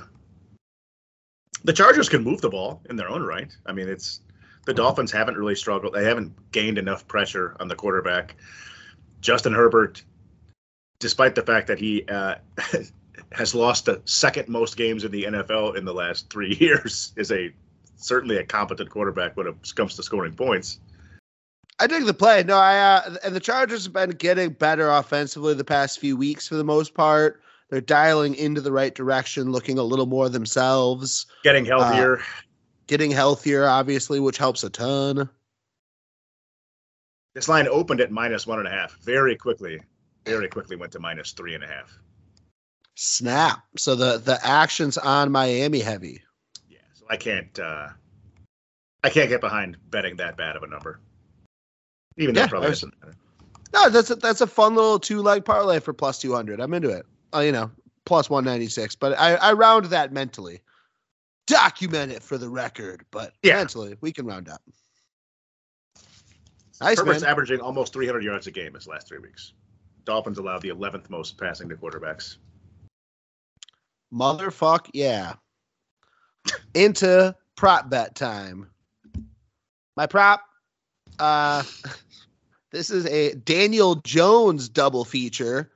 [1.68, 3.54] the Chargers can move the ball in their own right.
[3.66, 4.22] I mean, it's
[4.66, 5.94] the Dolphins haven't really struggled.
[5.94, 8.38] They haven't gained enough pressure on the quarterback.
[9.20, 10.02] Justin Herbert,
[11.00, 12.36] despite the fact that he uh,
[13.34, 17.34] has lost the second most games in the NFL in the last three years, is
[17.34, 17.52] a
[17.98, 20.80] certainly a competent quarterback when it comes to scoring points.
[21.80, 22.44] I dig the play.
[22.44, 26.48] No, I uh, and the Chargers have been getting better offensively the past few weeks
[26.48, 27.42] for the most part.
[27.70, 32.22] They're dialing into the right direction, looking a little more themselves, Getting healthier.
[32.88, 35.30] getting healthier, obviously, which helps a ton.
[37.34, 39.82] this line opened at minus one and a half very quickly.
[40.26, 41.98] Very quickly went to minus three and a half.
[42.96, 43.60] Snap.
[43.78, 46.22] So the the action's on Miami heavy.
[46.68, 47.58] Yeah, so I can't.
[47.60, 47.90] uh
[49.04, 51.00] I can't get behind betting that bad of a number.
[52.18, 53.16] Even though Yeah, it probably was- doesn't matter.
[53.74, 56.60] No, that's a, that's a fun little two leg parlay for plus two hundred.
[56.60, 57.06] I'm into it.
[57.34, 57.70] Uh, you know,
[58.06, 58.96] plus one ninety six.
[58.96, 60.62] But I I round that mentally.
[61.46, 63.56] Document it for the record, but Yeah.
[63.56, 64.62] mentally we can round up.
[66.82, 67.32] Nice Herbert's man.
[67.32, 69.54] averaging almost 300 yards a game his last three weeks.
[70.06, 72.38] Dolphins allowed the 11th most passing to quarterbacks.
[74.14, 75.34] Motherfuck yeah.
[76.74, 78.70] Into prop bet time.
[79.96, 80.42] My prop,
[81.20, 81.64] uh,
[82.72, 85.72] this is a Daniel Jones double feature.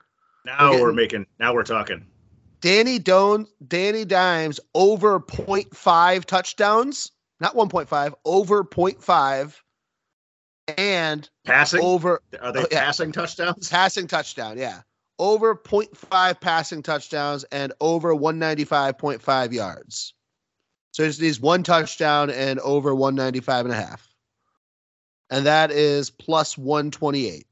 [0.45, 1.25] Now We're we're, making.
[1.39, 2.05] Now we're talking.
[2.61, 9.55] Danny Don Danny Dimes over 0.5 touchdowns, not 1.5, over 0.5,
[10.77, 11.81] and Passing.
[11.83, 12.85] over Are they oh, yeah.
[12.85, 13.69] passing touchdowns?
[13.69, 14.57] passing touchdown.
[14.57, 14.81] Yeah.
[15.19, 20.13] Over 0.5 passing touchdowns and over 195.5 yards.
[20.91, 24.07] So just needs one touchdown and over 195 and a half.
[25.29, 27.45] And that is plus 128.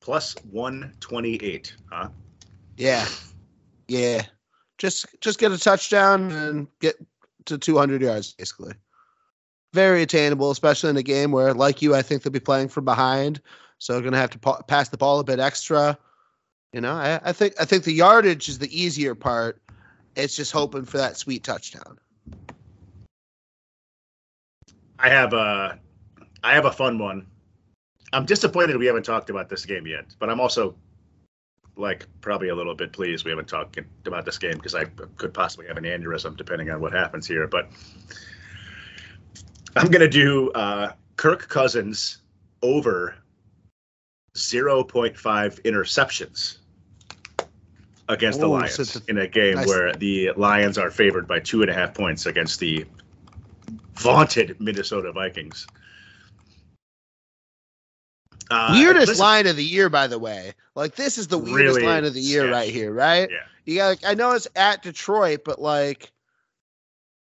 [0.00, 1.74] Plus 128.
[1.90, 2.08] Huh?
[2.76, 3.06] Yeah.
[3.88, 4.22] Yeah.
[4.78, 6.96] Just just get a touchdown and get
[7.46, 8.74] to 200 yards basically.
[9.74, 12.84] Very attainable, especially in a game where like you I think they'll be playing from
[12.84, 13.40] behind,
[13.78, 15.98] so they're going to have to pa- pass the ball a bit extra.
[16.72, 19.60] You know, I, I think I think the yardage is the easier part.
[20.16, 21.98] It's just hoping for that sweet touchdown.
[24.98, 25.78] I have a.
[26.42, 27.26] I have a fun one.
[28.12, 30.74] I'm disappointed we haven't talked about this game yet, but I'm also
[31.76, 35.32] like probably a little bit pleased we haven't talked about this game because I could
[35.32, 37.46] possibly have an aneurysm depending on what happens here.
[37.46, 37.70] But
[39.76, 42.18] I'm gonna do uh, Kirk Cousins
[42.62, 43.14] over
[44.34, 45.14] 0.5
[45.62, 46.58] interceptions
[48.08, 49.68] against the Lions a- in a game nice.
[49.68, 52.84] where the Lions are favored by two and a half points against the
[53.94, 55.66] vaunted Minnesota Vikings.
[58.50, 60.54] Uh, weirdest listen- line of the year, by the way.
[60.74, 63.28] Like this is the weirdest Really line of the year right here, right?
[63.30, 63.38] Yeah.
[63.64, 63.86] You got.
[63.88, 66.10] Like, I know it's at Detroit, but like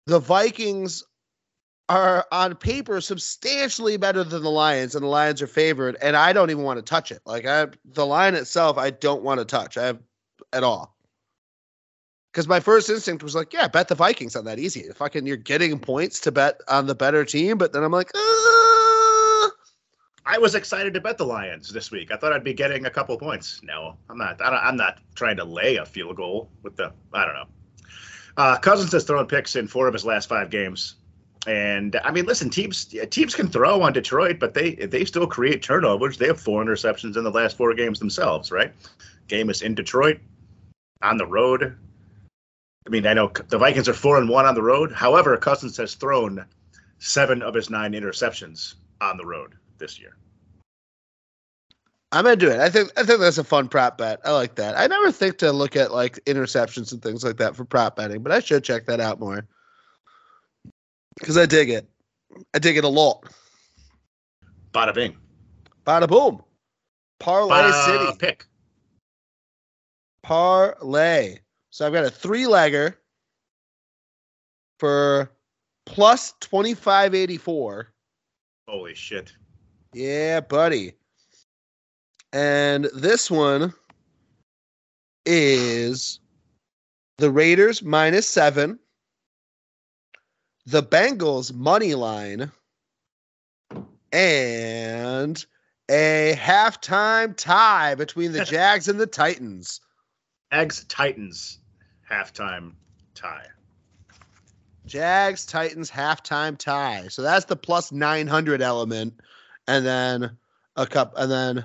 [0.06, 1.04] the Vikings
[1.88, 5.96] are on paper substantially better than the Lions, and the Lions are favored.
[6.02, 7.20] And I don't even want to touch it.
[7.24, 9.76] Like I, the line itself, I don't want to touch.
[9.76, 9.98] I have
[10.52, 10.94] at all.
[12.32, 14.84] Because my first instinct was like, yeah, bet the Vikings on that easy.
[14.94, 18.10] Fucking, you're getting points to bet on the better team, but then I'm like,
[20.30, 22.12] I was excited to bet the Lions this week.
[22.12, 23.62] I thought I'd be getting a couple points.
[23.64, 24.38] No, I'm not.
[24.42, 26.92] I I'm not trying to lay a field goal with the.
[27.14, 27.46] I don't know.
[28.36, 30.96] Uh, Cousins has thrown picks in four of his last five games,
[31.46, 35.62] and I mean, listen, teams teams can throw on Detroit, but they they still create
[35.62, 36.18] turnovers.
[36.18, 38.52] They have four interceptions in the last four games themselves.
[38.52, 38.74] Right?
[39.28, 40.18] Game is in Detroit,
[41.00, 41.74] on the road.
[42.86, 44.92] I mean, I know the Vikings are four and one on the road.
[44.92, 46.44] However, Cousins has thrown
[46.98, 50.16] seven of his nine interceptions on the road this year.
[52.10, 52.58] I'm gonna do it.
[52.58, 54.20] I think I think that's a fun prop bet.
[54.24, 54.78] I like that.
[54.78, 58.22] I never think to look at like interceptions and things like that for prop betting,
[58.22, 59.46] but I should check that out more
[61.18, 61.86] because I dig it.
[62.54, 63.24] I dig it a lot.
[64.72, 65.16] Bada bing.
[65.86, 66.42] Bada boom.
[67.18, 68.18] Parlay Bada City.
[68.18, 68.46] pick.
[70.22, 71.38] Parlay.
[71.70, 72.94] So I've got a three legger
[74.78, 75.30] for
[75.84, 77.92] plus 2584.
[78.66, 79.34] Holy shit.
[79.98, 80.92] Yeah, buddy.
[82.32, 83.74] And this one
[85.26, 86.20] is
[87.16, 88.78] the Raiders minus seven,
[90.66, 92.52] the Bengals money line,
[94.12, 95.44] and
[95.90, 99.80] a halftime tie between the Jags and the Titans.
[100.52, 101.58] Eggs Titans
[102.08, 102.74] halftime
[103.16, 103.48] tie.
[104.86, 107.08] Jags Titans halftime tie.
[107.08, 109.20] So that's the plus 900 element
[109.68, 110.36] and then
[110.74, 111.64] a cup and then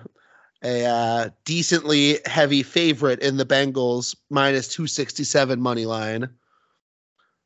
[0.64, 6.30] a uh, decently heavy favorite in the Bengals minus 267 money line.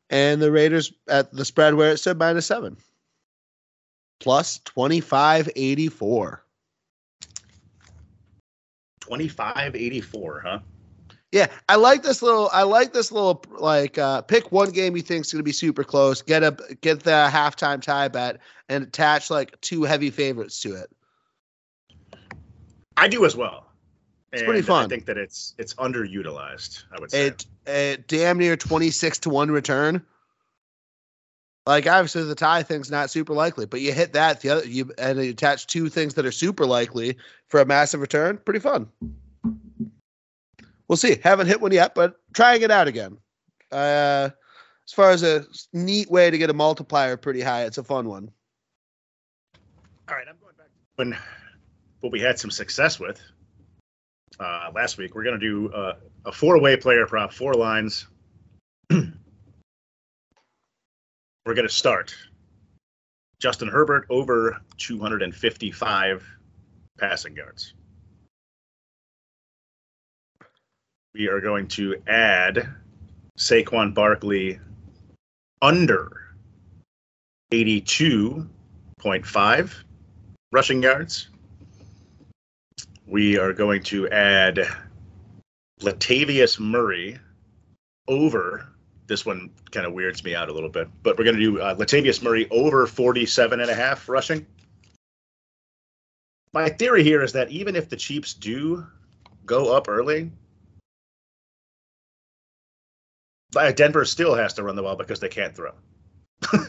[0.10, 2.78] And the Raiders at the spread where it stood minus 7.
[4.20, 6.44] Plus 2584.
[9.02, 10.60] 2584, huh?
[11.38, 12.50] Yeah, I like this little.
[12.52, 15.84] I like this little like uh, pick one game you think's going to be super
[15.84, 16.24] close.
[16.24, 20.90] Get a get the halftime tie bet and attach like two heavy favorites to it.
[22.98, 23.68] I do as well.
[24.34, 24.86] It's pretty fun.
[24.86, 27.28] I think that it's it's underutilized, I would say.
[27.28, 30.04] It a damn near twenty six to one return.
[31.68, 34.92] Like obviously the tie thing's not super likely, but you hit that the other you
[34.98, 38.40] and you attach two things that are super likely for a massive return.
[38.40, 38.90] Pretty fun.
[40.88, 41.18] We'll see.
[41.24, 43.18] Haven't hit one yet, but trying it out again.
[43.72, 44.30] Uh,
[44.88, 48.08] as far as a neat way to get a multiplier pretty high, it's a fun
[48.08, 48.32] one.
[50.10, 51.18] All right, I'm going back to when
[52.00, 53.22] what we had some success with
[54.40, 55.16] uh, last week.
[55.16, 55.96] We're going to do uh,
[56.26, 58.08] a four-way player prop, four lines.
[58.90, 59.04] We're
[61.46, 62.16] going to start
[63.40, 66.26] Justin Herbert over 255
[66.98, 67.74] passing yards.
[71.18, 72.70] We are going to add
[73.40, 74.60] Saquon Barkley
[75.64, 76.36] under
[77.52, 79.74] 82.5
[80.52, 81.30] rushing yards.
[83.08, 84.60] We are going to add
[85.82, 87.18] Latavius Murray
[88.08, 88.68] over.
[89.08, 91.60] This one kind of weirds me out a little bit, but we're going to do
[91.60, 94.46] uh, Latavius Murray over 47 and a half rushing.
[96.54, 98.86] My theory here is that even if the Chiefs do
[99.48, 100.30] go up early,
[103.56, 105.72] Uh, Denver still has to run the ball because they can't throw.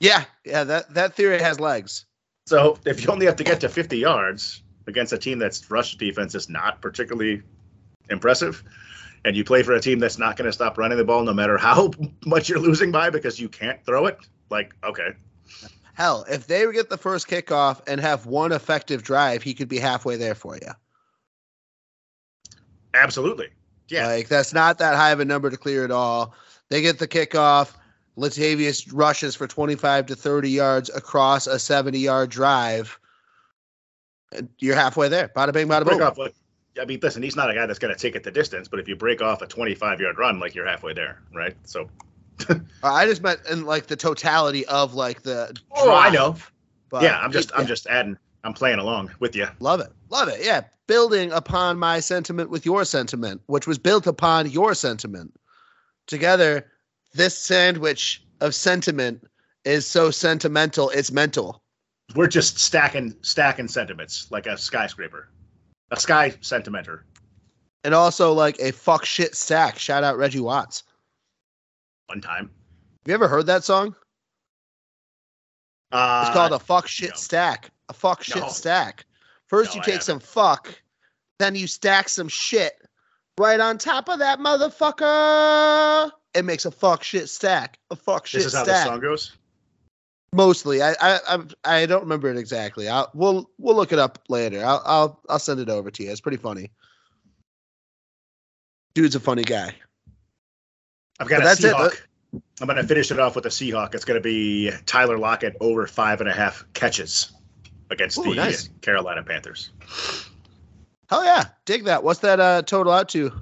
[0.00, 2.06] Yeah, yeah, that that theory has legs.
[2.46, 5.96] So if you only have to get to 50 yards against a team that's rush
[5.96, 7.42] defense is not particularly
[8.08, 8.62] impressive,
[9.24, 11.34] and you play for a team that's not going to stop running the ball no
[11.34, 11.90] matter how
[12.26, 14.18] much you're losing by because you can't throw it,
[14.50, 15.10] like okay,
[15.94, 19.80] Hell, if they get the first kickoff and have one effective drive, he could be
[19.80, 20.70] halfway there for you.
[22.94, 23.48] absolutely,
[23.88, 26.34] yeah, Like that's not that high of a number to clear at all.
[26.68, 27.74] They get the kickoff.
[28.16, 32.98] Latavius rushes for 25 to 30 yards across a 70 yard drive.
[34.58, 35.28] You're halfway there.
[35.28, 36.02] Bada bing, bada boom.
[36.02, 36.18] off.
[36.18, 36.34] Like,
[36.80, 38.80] I mean, listen, he's not a guy that's going to take it the distance, but
[38.80, 41.56] if you break off a 25 yard run, like you're halfway there, right?
[41.64, 41.88] So,
[42.82, 45.56] I just meant in like the totality of like the.
[45.72, 46.36] oh, I know,
[46.90, 49.46] But yeah, I'm just, I'm just adding, I'm playing along with you.
[49.60, 50.40] love it, love it.
[50.44, 55.34] Yeah, building upon my sentiment with your sentiment, which was built upon your sentiment.
[56.06, 56.70] Together,
[57.14, 59.26] this sandwich of sentiment
[59.64, 61.62] is so sentimental, it's mental.
[62.14, 65.28] We're just stacking, stacking sentiments like a skyscraper,
[65.90, 67.00] a sky sentimenter.
[67.84, 69.78] and also like a fuck shit stack.
[69.78, 70.84] Shout out Reggie Watts.
[72.06, 73.94] One time, Have you ever heard that song?
[75.92, 77.16] Uh, It's called a fuck shit no.
[77.16, 77.70] stack.
[77.88, 78.48] A fuck shit No.
[78.48, 79.04] stack.
[79.46, 80.74] First No, you take some fuck,
[81.38, 82.74] then you stack some shit
[83.38, 86.10] right on top of that motherfucker.
[86.34, 87.78] It makes a fuck shit stack.
[87.90, 88.84] A fuck shit This is how stack.
[88.84, 89.36] the song goes.
[90.34, 92.86] Mostly, I I I'm- I don't remember it exactly.
[92.88, 94.62] I'll we'll we'll look it up later.
[94.62, 96.10] I'll I'll I'll send it over to you.
[96.10, 96.70] It's pretty funny.
[98.94, 99.74] Dude's a funny guy.
[101.20, 102.02] I've got But a that's it.
[102.32, 103.94] I'm going to finish it off with a Seahawk.
[103.94, 107.32] It's going to be Tyler Lockett over five and a half catches
[107.90, 108.68] against Ooh, the nice.
[108.82, 109.70] Carolina Panthers.
[111.08, 112.02] Hell yeah, dig that.
[112.04, 113.32] What's that uh total out to?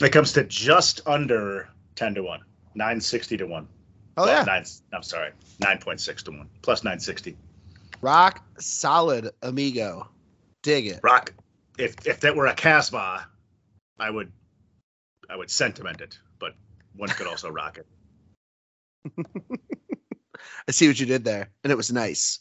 [0.00, 2.40] It comes to just under 10 to 1,
[2.74, 3.68] 960 to 1.
[4.18, 4.64] Oh Well, yeah, nine.
[4.92, 5.30] I'm sorry,
[5.60, 7.34] nine point six to one plus nine sixty.
[8.02, 10.06] rock solid, amigo.
[10.62, 11.00] Dig it.
[11.02, 11.32] Rock.
[11.78, 13.26] If if that were a Casbah,
[13.98, 14.30] I would
[15.30, 16.18] I would sentiment it,
[16.96, 17.86] one could also rock it.
[20.68, 22.38] I see what you did there, and it was nice.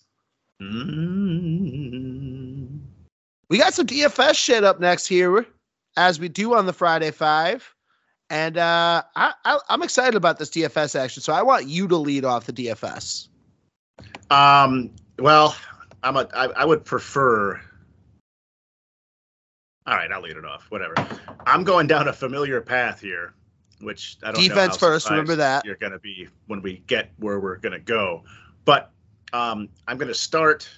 [0.61, 2.01] Mm.
[3.49, 5.45] We got some DFS shit up next here,
[5.97, 7.75] as we do on the Friday Five,
[8.29, 11.21] and uh, I, I, I'm excited about this DFS action.
[11.21, 13.27] So I want you to lead off the DFS.
[14.29, 14.91] Um.
[15.19, 15.55] Well,
[16.03, 16.27] I'm a.
[16.33, 17.59] I, I would prefer.
[19.87, 20.67] All right, I'll lead it off.
[20.69, 20.93] Whatever.
[21.45, 23.33] I'm going down a familiar path here,
[23.81, 25.65] which I don't know Defense first, remember that.
[25.65, 28.23] You're going to be when we get where we're going to go.
[28.65, 28.91] But
[29.33, 30.69] um, I'm going to start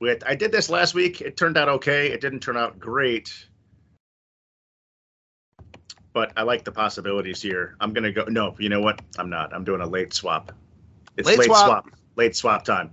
[0.00, 0.22] with.
[0.26, 1.20] I did this last week.
[1.20, 2.10] It turned out okay.
[2.10, 3.32] It didn't turn out great.
[6.12, 7.76] But I like the possibilities here.
[7.80, 8.24] I'm going to go.
[8.24, 9.00] No, you know what?
[9.18, 9.54] I'm not.
[9.54, 10.52] I'm doing a late swap.
[11.16, 11.66] It's Late late, swap.
[11.66, 11.90] swap.
[12.16, 12.90] Late swap time.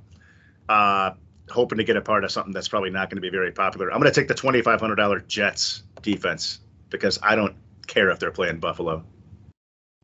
[0.69, 1.11] Uh,
[1.49, 3.91] hoping to get a part of something that's probably not going to be very popular.
[3.91, 7.55] I'm going to take the $2,500 Jets defense because I don't
[7.87, 9.03] care if they're playing Buffalo.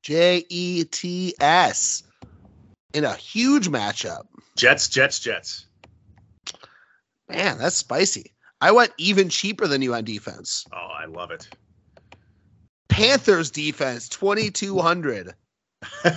[0.04, 2.04] J E T S
[2.94, 4.24] in a huge matchup.
[4.56, 5.66] Jets, Jets, Jets.
[7.30, 8.34] Man, that's spicy.
[8.62, 10.66] I went even cheaper than you on defense.
[10.74, 11.48] Oh, I love it.
[12.90, 15.34] Panthers defense, 2,200.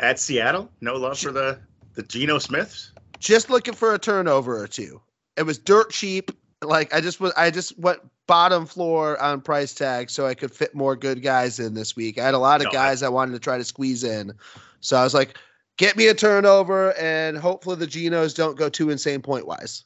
[0.00, 1.58] At Seattle, no love for the
[1.94, 2.92] the Geno Smiths.
[3.18, 5.00] Just looking for a turnover or two.
[5.36, 6.30] It was dirt cheap.
[6.62, 10.52] Like I just was, I just went bottom floor on price tag so I could
[10.52, 12.18] fit more good guys in this week.
[12.18, 14.32] I had a lot of No, guys I wanted to try to squeeze in.
[14.80, 15.36] So I was like,
[15.76, 19.84] get me a turnover and hopefully the Genos don't go too insane point wise.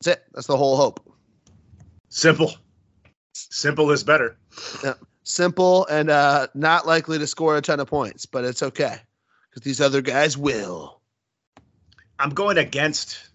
[0.00, 0.24] That's it.
[0.32, 1.00] That's the whole hope.
[2.08, 2.54] Simple.
[3.34, 4.38] Simple is better.
[5.24, 8.98] Simple and uh, not likely to score a ton of points, but it's okay
[9.50, 11.00] because these other guys will.
[12.18, 13.25] I'm going against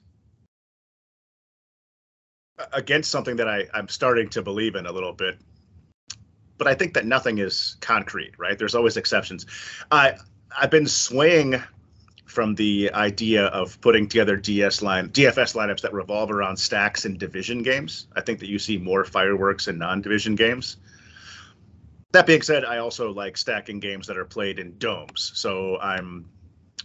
[2.73, 5.37] against something that I, I'm starting to believe in a little bit.
[6.57, 8.57] But I think that nothing is concrete, right?
[8.57, 9.45] There's always exceptions.
[9.91, 10.15] I
[10.57, 11.61] I've been swaying
[12.25, 17.17] from the idea of putting together DS line DFS lineups that revolve around stacks in
[17.17, 18.07] division games.
[18.15, 20.77] I think that you see more fireworks in non-division games.
[22.13, 25.31] That being said, I also like stacking games that are played in domes.
[25.35, 26.25] So I'm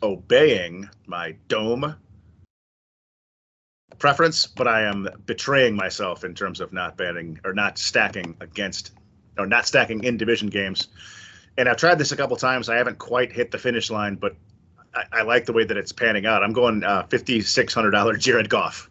[0.03, 1.97] obeying my dome
[3.99, 8.93] preference, but I am betraying myself in terms of not banning or not stacking against
[9.39, 10.89] or not stacking in division games.
[11.59, 12.69] And I've tried this a couple times.
[12.69, 14.37] I haven't quite hit the finish line, but
[14.95, 16.43] I, I like the way that it's panning out.
[16.43, 18.91] I'm going uh, fifty six hundred dollar Jared Goff.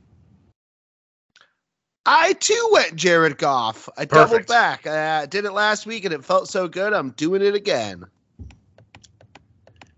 [2.06, 3.90] I too went Jared Goff.
[3.98, 4.86] I doubled back.
[4.86, 6.94] I did it last week and it felt so good.
[6.94, 8.06] I'm doing it again.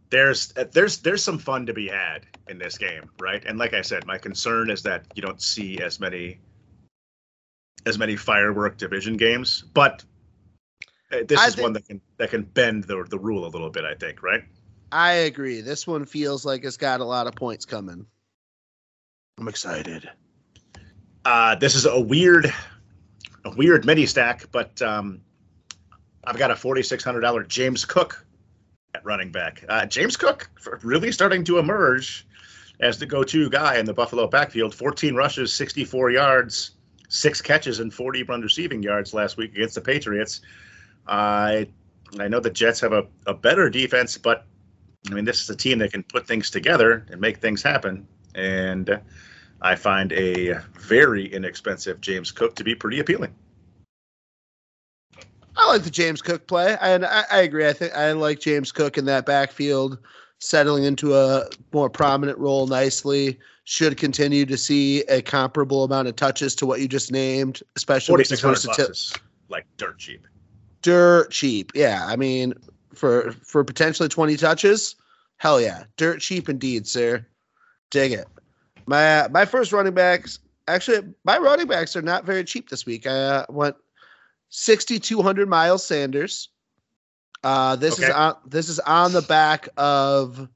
[0.10, 3.44] There's uh, there's there's some fun to be had in this game, right?
[3.46, 6.40] And like I said, my concern is that you don't see as many
[7.86, 10.04] as many firework division games, but
[11.12, 13.70] uh, this I is one that can that can bend the the rule a little
[13.70, 13.86] bit.
[13.86, 14.44] I think, right?
[14.92, 15.62] I agree.
[15.62, 18.06] This one feels like it's got a lot of points coming.
[19.38, 20.10] I'm excited.
[21.26, 22.54] Uh, this is a weird,
[23.44, 25.22] a weird mini stack, but um,
[26.24, 28.26] I've got a forty six hundred dollar James Cook
[28.96, 29.64] at running back.
[29.68, 30.50] Uh, James Cook
[30.84, 32.27] really starting to emerge
[32.80, 34.74] as the go to guy in the Buffalo backfield.
[34.74, 36.72] Fourteen rushes, sixty four yards,
[37.10, 40.42] six catches, and forty run receiving yards last week against the Patriots.
[41.08, 41.68] I
[42.20, 44.46] I know the Jets have a, a better defense, but
[45.10, 48.08] I mean this is a team that can put things together and make things happen.
[48.36, 49.00] And
[49.62, 53.34] I find a very inexpensive James Cook to be pretty appealing.
[55.60, 57.68] I like the James Cook play, and I, I agree.
[57.68, 59.98] I think I like James Cook in that backfield,
[60.40, 63.40] settling into a more prominent role nicely.
[63.70, 68.14] Should continue to see a comparable amount of touches to what you just named, especially
[68.14, 69.22] Forty with his six hundred versatility.
[69.50, 70.26] like dirt cheap.
[70.82, 71.74] dirt cheap.
[71.76, 72.54] Yeah, I mean,
[72.94, 74.96] for for potentially twenty touches,
[75.36, 77.26] hell yeah, dirt cheap indeed, sir.
[77.90, 78.28] Dig it.
[78.86, 83.06] My my first running backs, actually, my running backs are not very cheap this week.
[83.06, 83.76] I uh, went
[84.48, 86.48] sixty two hundred Miles Sanders.
[87.44, 90.50] Uh, this is on this is on the back of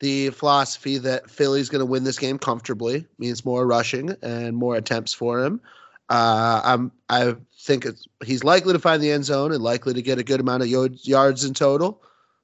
[0.00, 3.06] the philosophy that Philly's going to win this game comfortably.
[3.18, 5.60] Means more rushing and more attempts for him.
[6.08, 10.02] Uh, I'm I think it's, he's likely to find the end zone and likely to
[10.02, 12.02] get a good amount of yards in total.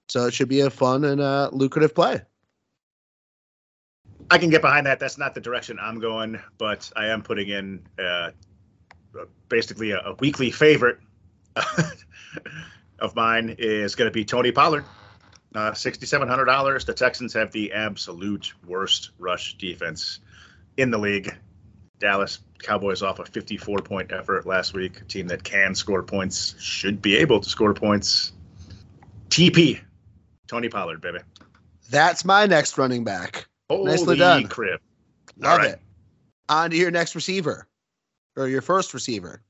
[0.08, 2.22] So it should be a fun and uh, lucrative play.
[4.30, 4.98] I can get behind that.
[4.98, 8.30] That's not the direction I'm going, but I am putting in uh,
[9.48, 10.98] basically a, a weekly favorite
[13.00, 14.84] of mine is going to be Tony Pollard.
[15.54, 16.84] Uh, $6,700.
[16.84, 20.20] The Texans have the absolute worst rush defense
[20.76, 21.34] in the league.
[21.98, 25.00] Dallas Cowboys off a 54 point effort last week.
[25.00, 28.32] A team that can score points, should be able to score points.
[29.28, 29.80] TP,
[30.46, 31.18] Tony Pollard, baby.
[31.90, 33.48] That's my next running back.
[33.68, 34.46] Holy Nicely done.
[34.46, 34.80] crib.
[35.38, 35.70] Love right.
[35.72, 35.80] it.
[36.48, 37.66] On to your next receiver
[38.36, 39.42] or your first receiver.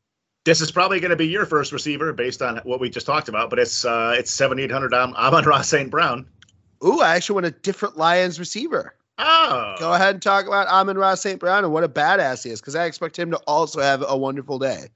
[0.44, 3.28] This is probably going to be your first receiver based on what we just talked
[3.28, 5.90] about, but it's uh, it's 7,800 Am- Amon-Ra St.
[5.90, 6.26] Brown.
[6.84, 8.94] Ooh, I actually want a different Lions receiver.
[9.18, 11.38] Oh, Go ahead and talk about Amon-Ra St.
[11.38, 14.16] Brown and what a badass he is, because I expect him to also have a
[14.16, 14.86] wonderful day.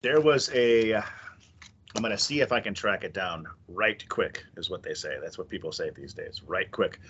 [0.00, 0.94] there was a.
[0.94, 1.02] uh,
[1.94, 4.94] I'm going to see if I can track it down right quick, is what they
[4.94, 5.16] say.
[5.20, 7.00] That's what people say these days, right quick.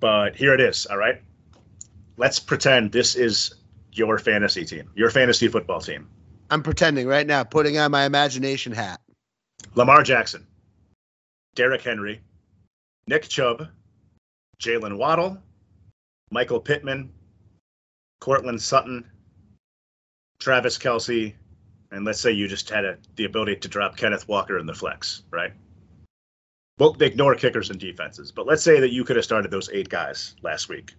[0.00, 1.20] But here it is, all right?
[2.16, 3.54] Let's pretend this is
[3.92, 6.08] your fantasy team, your fantasy football team.
[6.50, 9.00] I'm pretending right now, putting on my imagination hat.
[9.74, 10.46] Lamar Jackson,
[11.54, 12.20] Derrick Henry,
[13.06, 13.68] Nick Chubb,
[14.58, 15.38] Jaylen Waddle,
[16.30, 17.12] Michael Pittman,
[18.20, 19.04] Courtland Sutton,
[20.38, 21.34] Travis Kelce,
[21.90, 24.74] and let's say you just had a, the ability to drop Kenneth Walker in the
[24.74, 25.52] flex, right?
[26.78, 29.88] Well, ignore kickers and defenses, but let's say that you could have started those eight
[29.88, 30.94] guys last week.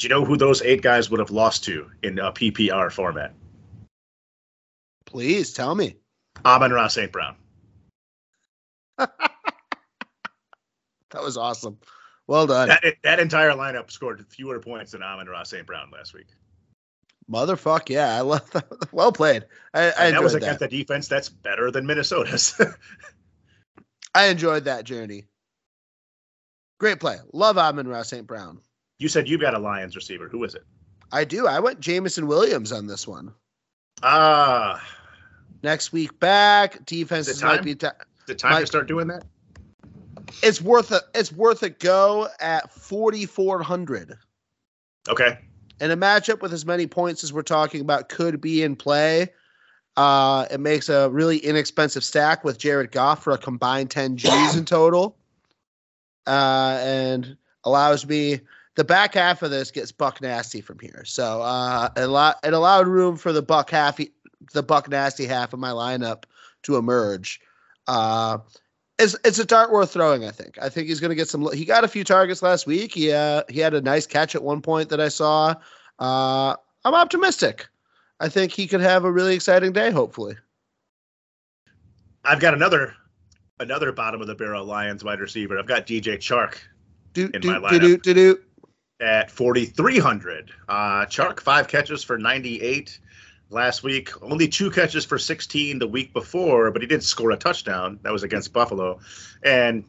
[0.00, 3.34] Do you know who those eight guys would have lost to in a PPR format?
[5.04, 5.96] Please tell me.
[6.42, 7.12] Amon-Ra St.
[7.12, 7.36] Brown.
[11.10, 11.76] That was awesome.
[12.28, 12.68] Well done.
[12.68, 15.66] That, that entire lineup scored fewer points than Amon-Ra St.
[15.66, 16.28] Brown last week.
[17.28, 18.16] Motherfuck, yeah.
[18.16, 18.68] I love that.
[18.92, 19.44] Well played.
[19.74, 20.44] I, I that was that.
[20.44, 22.54] against a defense that's better than Minnesota's.
[24.14, 25.24] I enjoyed that journey.
[26.78, 27.16] Great play.
[27.32, 28.24] Love Amon-Ra St.
[28.24, 28.60] Brown.
[29.00, 30.28] You said you've got a Lions receiver.
[30.28, 30.62] Who is it?
[31.10, 31.46] I do.
[31.48, 33.32] I went Jameson Williams on this one.
[34.02, 34.80] Ah,
[35.62, 37.74] Next week back, Is defenses might be.
[37.74, 37.88] T-
[38.26, 39.24] the time Mike- to start doing that?
[40.42, 41.00] it's worth a.
[41.14, 44.16] It's worth a go at forty four hundred.
[45.08, 45.38] Okay.
[45.80, 49.28] And a matchup with as many points as we're talking about could be in play.
[49.96, 54.56] Uh, it makes a really inexpensive stack with Jared Goff for a combined 10 G's
[54.56, 55.16] in total.
[56.26, 58.40] Uh, and allows me
[58.80, 61.02] the back half of this gets buck nasty from here.
[61.04, 64.00] So uh, it, allow, it allowed room for the buck half,
[64.54, 66.24] the buck nasty half of my lineup
[66.62, 67.42] to emerge.
[67.86, 68.38] Uh,
[68.98, 70.24] it's, it's a dart worth throwing.
[70.24, 70.56] I think.
[70.62, 71.52] I think he's going to get some.
[71.52, 72.94] He got a few targets last week.
[72.94, 75.54] He uh, he had a nice catch at one point that I saw.
[75.98, 76.56] Uh,
[76.86, 77.68] I'm optimistic.
[78.18, 79.90] I think he could have a really exciting day.
[79.90, 80.36] Hopefully.
[82.24, 82.94] I've got another
[83.58, 85.58] another bottom of the barrel Lions wide receiver.
[85.58, 86.56] I've got DJ Chark
[87.12, 88.02] Do In do my do do lineup.
[88.02, 88.38] do do.
[89.00, 90.52] At 4,300.
[90.68, 90.74] Uh,
[91.06, 92.98] Chark, five catches for 98
[93.50, 94.10] last week.
[94.22, 97.98] Only two catches for 16 the week before, but he did score a touchdown.
[98.02, 99.00] That was against Buffalo.
[99.42, 99.84] And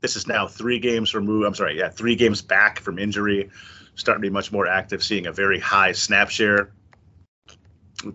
[0.00, 1.46] this is now three games removed.
[1.46, 3.50] I'm sorry, yeah, three games back from injury.
[3.94, 6.70] Starting to be much more active, seeing a very high snap share.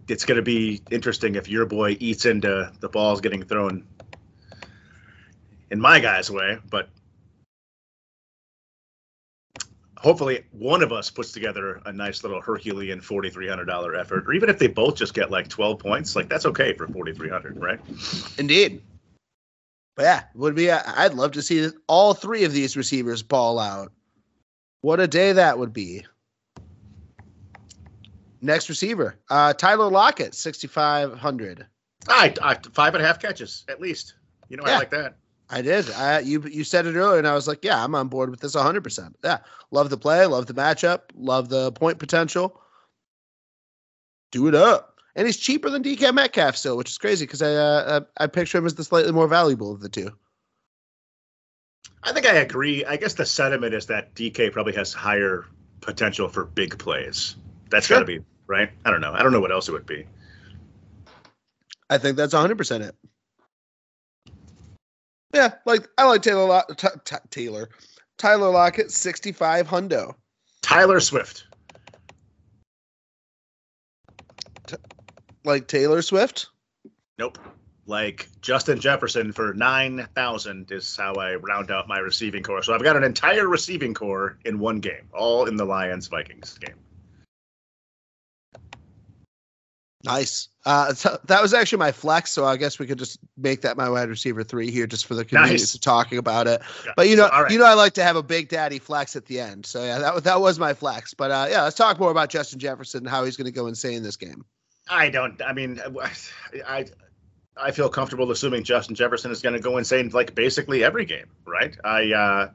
[0.07, 3.83] It's going to be interesting if your boy eats into the balls getting thrown
[5.71, 6.89] in my guy's way, but
[10.01, 14.57] hopefully one of us puts together a nice little Herculean $4,300 effort, or even if
[14.57, 17.79] they both just get like 12 points, like that's okay for 4,300, right?
[18.37, 18.81] Indeed.
[19.95, 20.71] But yeah, would be.
[20.71, 23.91] I'd love to see all three of these receivers ball out.
[24.81, 26.05] What a day that would be.
[28.41, 31.67] Next receiver, uh, Tyler Lockett, sixty five hundred.
[32.07, 34.15] I, I five and a half catches at least.
[34.49, 34.75] You know, Yeah.
[34.75, 35.17] I like that.
[35.53, 35.91] I did.
[35.91, 38.39] I, you you said it earlier, and I was like, yeah, I'm on board with
[38.39, 38.83] this 100.
[38.83, 39.39] percent Yeah,
[39.69, 42.61] love the play, love the matchup, love the point potential.
[44.31, 47.53] Do it up, and he's cheaper than DK Metcalf still, which is crazy because I
[47.53, 50.11] uh, I I picture him as the slightly more valuable of the two.
[52.03, 52.85] I think I agree.
[52.85, 55.45] I guess the sentiment is that DK probably has higher
[55.81, 57.35] potential for big plays.
[57.69, 57.97] That's Sure.
[57.97, 58.69] got to be right.
[58.85, 59.13] I don't know.
[59.13, 60.05] I don't know what else it would be.
[61.89, 62.95] I think that's 100 percent it.
[65.33, 67.69] Yeah, like I like Taylor Lock- T- T- Taylor
[68.21, 70.13] Tyler Lockett, 65 hundo.
[70.61, 71.45] Tyler Swift.
[75.43, 76.45] Like Taylor Swift.
[77.17, 77.39] Nope.
[77.87, 82.61] Like Justin Jefferson for 9,000 is how I round out my receiving core.
[82.61, 86.59] So I've got an entire receiving core in one game, all in the Lions Vikings
[86.59, 86.75] game.
[90.03, 90.49] Nice.
[90.65, 93.77] Uh, so that was actually my flex, so I guess we could just make that
[93.77, 95.75] my wide receiver three here, just for the convenience Nice.
[95.75, 96.61] of talking about it.
[96.85, 96.91] Yeah.
[96.95, 97.51] But you know, So, right.
[97.51, 99.65] you know, I like to have a big daddy flex at the end.
[99.65, 101.13] So yeah, that was that was my flex.
[101.13, 103.67] But uh, yeah, let's talk more about Justin Jefferson and how he's going to go
[103.67, 104.45] insane this game.
[104.89, 105.41] I don't.
[105.41, 105.81] I mean,
[106.67, 106.85] I
[107.57, 111.27] I feel comfortable assuming Justin Jefferson is going to go insane like basically every game,
[111.45, 111.75] right?
[111.83, 112.49] I uh,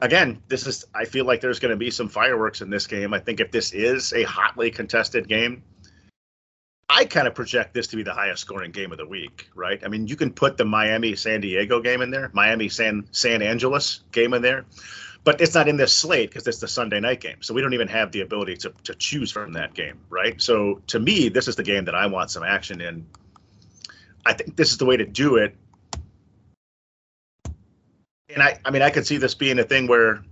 [0.00, 0.84] again, this is.
[0.94, 3.14] I feel like there's going to be some fireworks in this game.
[3.14, 5.62] I think if this is a hotly contested game,
[6.88, 9.82] I kind of project this to be the highest scoring game of the week, right?
[9.84, 13.40] I mean, you can put the Miami San Diego game in there, Miami San San
[13.40, 14.66] Angeles game in there,
[15.24, 17.38] but it's not in this slate because it's the Sunday night game.
[17.40, 20.40] So we don't even have the ability to, to choose from that game, right?
[20.40, 23.06] So to me, this is the game that I want some action in.
[24.26, 25.56] I think this is the way to do it.
[28.28, 30.22] And I, I mean, I could see this being a thing where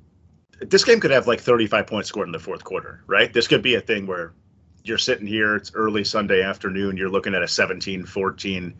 [0.60, 3.32] this game could have like 35 points scored in the fourth quarter, right?
[3.32, 4.32] This could be a thing where
[4.84, 8.74] you're sitting here, it's early Sunday afternoon, you're looking at a 17 14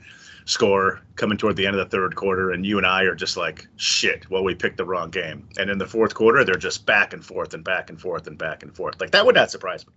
[0.44, 3.36] score coming toward the end of the third quarter, and you and I are just
[3.36, 5.48] like, shit, well, we picked the wrong game.
[5.56, 8.36] And in the fourth quarter, they're just back and forth and back and forth and
[8.36, 9.00] back and forth.
[9.00, 9.92] Like that would not surprise me.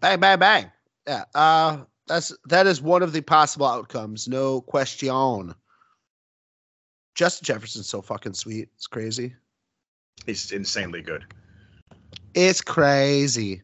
[0.00, 0.70] Bang, bang, bang.
[1.06, 1.24] Yeah.
[1.34, 5.54] Uh, that's that is one of the possible outcomes, no question.
[7.14, 8.68] Justin Jefferson's so fucking sweet.
[8.74, 9.34] It's crazy.
[10.26, 11.24] He's insanely good.
[12.34, 13.62] It's crazy.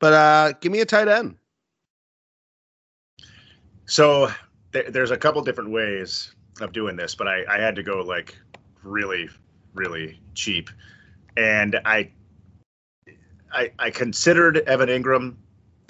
[0.00, 1.36] But uh give me a tight end.
[3.86, 4.30] So
[4.72, 8.00] there, there's a couple different ways of doing this, but I, I had to go
[8.00, 8.36] like
[8.82, 9.28] really,
[9.74, 10.70] really cheap,
[11.36, 12.10] and I,
[13.52, 15.36] I, I considered Evan Engram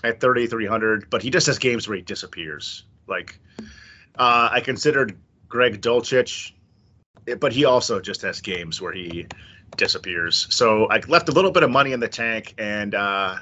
[0.04, 2.84] at 3,300, but he just has games where he disappears.
[3.09, 3.38] Like,
[4.18, 6.52] uh, I considered Greg Dulcich,
[7.40, 9.26] but he also just has games where he
[9.76, 10.46] disappears.
[10.50, 13.38] So I left a little bit of money in the tank, and uh,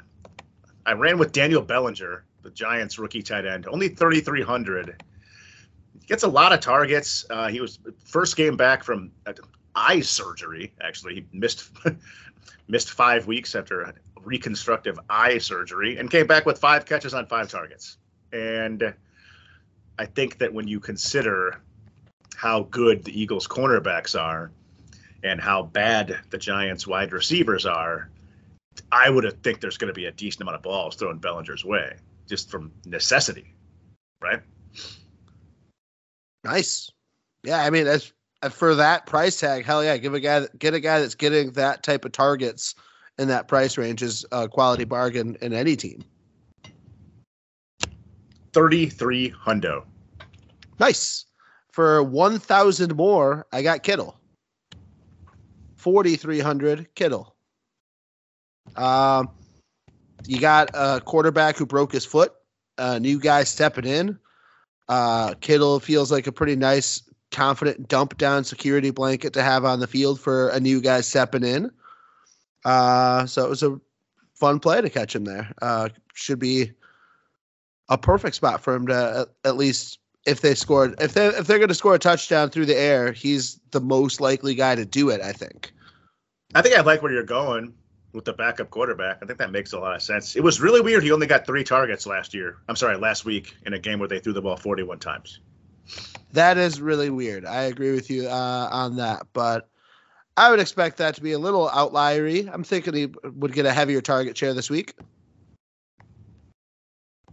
[0.87, 5.03] I ran with Daniel Bellinger, the Giants rookie tight end, only 3,300
[6.07, 7.26] gets a lot of targets.
[7.28, 9.11] Uh, he was first game back from
[9.74, 10.72] eye surgery.
[10.80, 11.70] Actually, he missed
[12.68, 17.49] missed five weeks after reconstructive eye surgery, and came back with five catches on five
[17.49, 17.99] targets.
[18.32, 18.95] And
[19.99, 21.61] I think that when you consider
[22.34, 24.51] how good the Eagles' cornerbacks are
[25.22, 28.11] and how bad the Giants' wide receivers are,
[28.93, 31.97] I would think there's going to be a decent amount of balls thrown Bellinger's way
[32.27, 33.55] just from necessity,
[34.20, 34.41] right?
[36.45, 36.91] Nice.
[37.43, 38.12] Yeah, I mean, as
[38.43, 41.53] uh, for that price tag, hell yeah, give a guy get a guy that's getting
[41.53, 42.74] that type of targets
[43.18, 46.05] in that price range is a quality bargain in any team.
[48.53, 49.85] Thirty-three hundo.
[50.81, 51.27] Nice.
[51.70, 54.18] For one thousand more, I got Kittle.
[55.77, 57.36] Forty-three hundred Kittle.
[58.74, 59.30] Um,
[60.26, 62.32] you got a quarterback who broke his foot.
[62.78, 64.18] A new guy stepping in.
[64.88, 69.80] Uh, Kittle feels like a pretty nice, confident dump down security blanket to have on
[69.80, 71.70] the field for a new guy stepping in.
[72.64, 73.80] Uh, so it was a
[74.34, 75.52] fun play to catch him there.
[75.62, 76.72] Uh, should be
[77.88, 81.46] a perfect spot for him to at, at least if they scored if they if
[81.46, 84.84] they're going to score a touchdown through the air, he's the most likely guy to
[84.84, 85.20] do it.
[85.20, 85.72] I think.
[86.54, 87.74] I think I like where you're going
[88.16, 89.18] with the backup quarterback.
[89.22, 90.34] I think that makes a lot of sense.
[90.34, 91.04] It was really weird.
[91.04, 92.56] He only got three targets last year.
[92.66, 95.40] I'm sorry, last week in a game where they threw the ball 41 times.
[96.32, 97.44] That is really weird.
[97.44, 99.68] I agree with you uh, on that, but
[100.36, 102.48] I would expect that to be a little outliery.
[102.50, 104.94] I'm thinking he would get a heavier target share this week.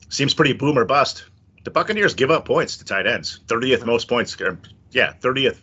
[0.10, 1.24] Seems pretty boom or bust.
[1.64, 3.40] The Buccaneers give up points to tight ends.
[3.48, 4.36] 30th most points.
[4.92, 5.58] Yeah, 30th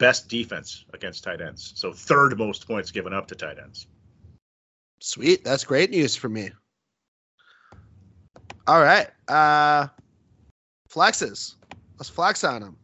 [0.00, 1.72] best defense against tight ends.
[1.76, 3.86] So third most points given up to tight ends.
[4.98, 5.44] Sweet.
[5.44, 6.50] That's great news for me.
[8.66, 9.08] All right.
[9.28, 9.86] Uh
[10.90, 11.54] flexes.
[11.98, 12.76] Let's flex on them.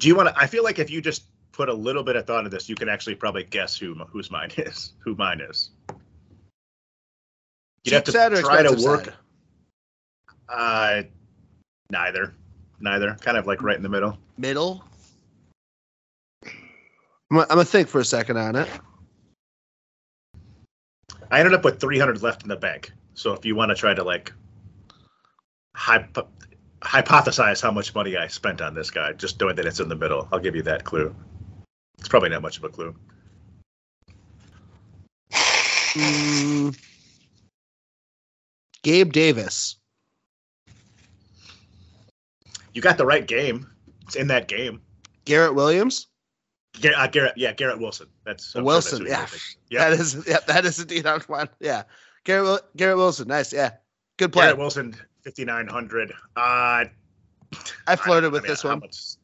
[0.00, 2.26] Do you want to I feel like if you just put a little bit of
[2.26, 4.94] thought into this, you can actually probably guess who whose mine is.
[5.04, 5.70] Who mine is.
[7.84, 9.04] You'd have to try to work.
[9.04, 9.14] Side?
[10.48, 11.02] Uh
[11.90, 12.34] neither.
[12.80, 13.16] Neither.
[13.20, 14.16] Kind of like right in the middle.
[14.38, 14.87] Middle?
[17.30, 18.68] I'm gonna think for a second on it.
[21.30, 22.92] I ended up with 300 left in the bank.
[23.14, 24.32] So if you want to try to like
[25.74, 26.28] hypo-
[26.80, 29.96] hypothesize how much money I spent on this guy, just knowing that it's in the
[29.96, 31.14] middle, I'll give you that clue.
[31.98, 32.94] It's probably not much of a clue.
[35.32, 36.78] Mm,
[38.82, 39.76] Gabe Davis.
[42.72, 43.66] You got the right game.
[44.02, 44.80] It's in that game.
[45.24, 46.07] Garrett Williams.
[46.80, 48.06] Garrett, uh, Garrett, yeah, Garrett Wilson.
[48.24, 49.04] That's I'm Wilson.
[49.04, 51.48] That's yeah, that is yeah, that is indeed on one.
[51.60, 51.84] Yeah,
[52.24, 53.28] Garrett Garrett Wilson.
[53.28, 53.52] Nice.
[53.52, 53.72] Yeah,
[54.16, 54.44] good play.
[54.44, 56.12] Garrett Wilson, fifty nine hundred.
[56.36, 56.84] Uh,
[57.86, 58.80] I flirted I with I mean, this one.
[58.80, 59.16] Much,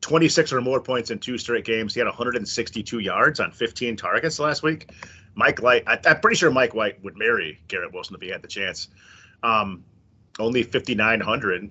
[0.00, 1.94] Twenty six or more points in two straight games.
[1.94, 4.90] He had 162 yards on 15 targets last week.
[5.36, 8.42] Mike Light, I, I'm pretty sure Mike White would marry Garrett Wilson if he had
[8.42, 8.88] the chance.
[9.44, 9.84] Um,
[10.40, 11.70] only 5,900.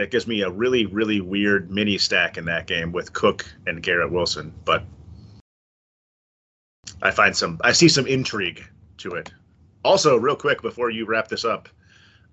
[0.00, 3.82] That gives me a really, really weird mini stack in that game with Cook and
[3.82, 4.50] Garrett Wilson.
[4.64, 4.82] But
[7.02, 8.64] I find some, I see some intrigue
[8.96, 9.30] to it.
[9.84, 11.68] Also, real quick before you wrap this up,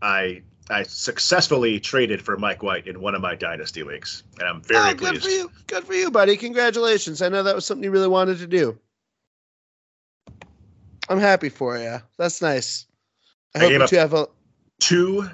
[0.02, 4.62] I I successfully traded for Mike White in one of my dynasty leagues, and I'm
[4.62, 5.26] very oh, good pleased.
[5.26, 5.52] for you.
[5.68, 6.38] Good for you, buddy.
[6.38, 7.22] Congratulations.
[7.22, 8.80] I know that was something you really wanted to do.
[11.10, 11.98] I'm happy for you.
[12.18, 12.86] That's nice.
[13.54, 14.28] I, I hope you up- have a.
[14.80, 15.30] Two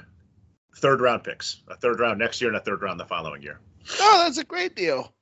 [0.75, 3.59] third round picks, a third round next year and a third round the following year.
[3.99, 5.13] Oh, that's a great deal.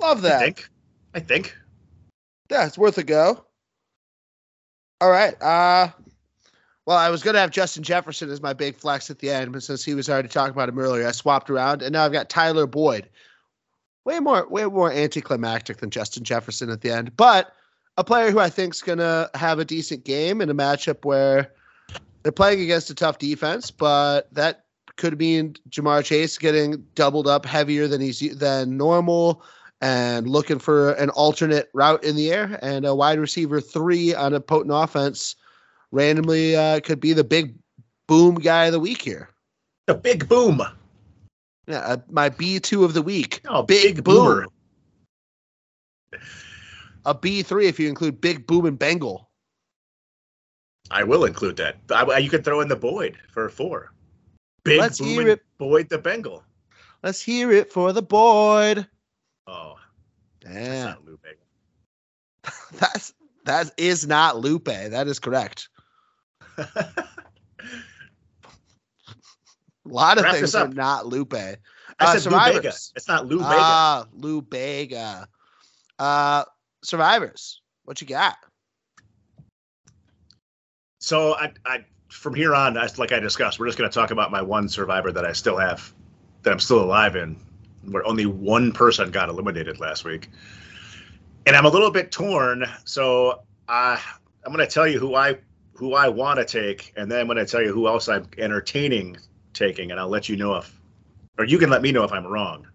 [0.00, 0.40] Love that.
[0.40, 0.68] I think.
[1.14, 1.56] I think.
[2.50, 3.44] Yeah, it's worth a go.
[5.00, 5.40] All right.
[5.40, 5.88] Uh
[6.86, 9.62] well, I was gonna have Justin Jefferson as my big flex at the end, but
[9.62, 12.28] since he was already talking about him earlier, I swapped around and now I've got
[12.28, 13.08] Tyler Boyd.
[14.04, 17.54] Way more way more anticlimactic than Justin Jefferson at the end, but
[17.96, 21.52] a player who I think's gonna have a decent game in a matchup where
[22.22, 24.63] they're playing against a tough defense, but that
[24.96, 29.42] could mean Ja'Marr Chase getting doubled up heavier than he's than normal
[29.80, 34.34] and looking for an alternate route in the air and a wide receiver three on
[34.34, 35.34] a potent offense
[35.90, 37.54] randomly uh, could be the big
[38.06, 39.30] boom guy of the week here.
[39.86, 40.62] The big boom.
[41.66, 43.40] Yeah, uh, my B two of the week.
[43.48, 44.46] Oh, Big big, boom.
[47.06, 49.30] A B three if you include Big Boom and Bengal.
[50.90, 51.76] I will include that.
[51.90, 53.93] I, you could throw in the Boyd for four.
[54.64, 55.42] Big Let's boom hear it.
[55.58, 56.42] Boyd the Bengal.
[57.02, 58.86] Let's hear it for the Boyd.
[59.46, 59.74] Oh,
[60.42, 60.52] yeah.
[60.52, 61.26] that's not Lupe.
[62.78, 63.14] That's
[63.46, 64.64] that is not Lupe.
[64.64, 65.68] That is correct.
[66.58, 66.68] A
[69.84, 71.34] lot of Wrap things are not Lupe.
[71.34, 71.58] I
[72.00, 72.68] Uh, said Lou Bega.
[72.68, 73.50] It's not Lou Bega.
[73.50, 75.28] Ah, Lou Bega.
[75.98, 76.44] Uh,
[76.82, 77.60] survivors.
[77.84, 78.36] What you got?
[81.00, 81.84] So I, I
[82.14, 85.10] from here on, like I discussed, we're just going to talk about my one survivor
[85.10, 85.92] that I still have,
[86.42, 87.36] that I'm still alive in,
[87.90, 90.30] where only one person got eliminated last week,
[91.44, 92.64] and I'm a little bit torn.
[92.84, 94.00] So I,
[94.46, 95.38] I'm going to tell you who I
[95.74, 98.28] who I want to take, and then I'm going to tell you who else I'm
[98.38, 99.16] entertaining
[99.52, 100.80] taking, and I'll let you know if,
[101.36, 102.66] or you can let me know if I'm wrong.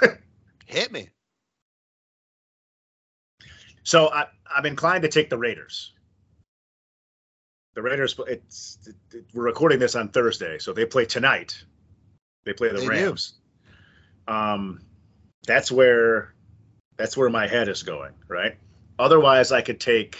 [0.66, 1.08] Hit me.
[3.82, 5.94] So I, I'm inclined to take the Raiders.
[7.78, 8.18] The Raiders.
[8.26, 11.62] It's it, it- we're recording this on Thursday, so they play tonight.
[12.44, 12.88] They play the They do.
[12.88, 13.34] Rams.
[14.26, 14.80] Um,
[15.46, 16.34] that's where
[16.96, 18.14] that's where my head is going.
[18.26, 18.56] Right.
[18.98, 20.18] Otherwise, I could take.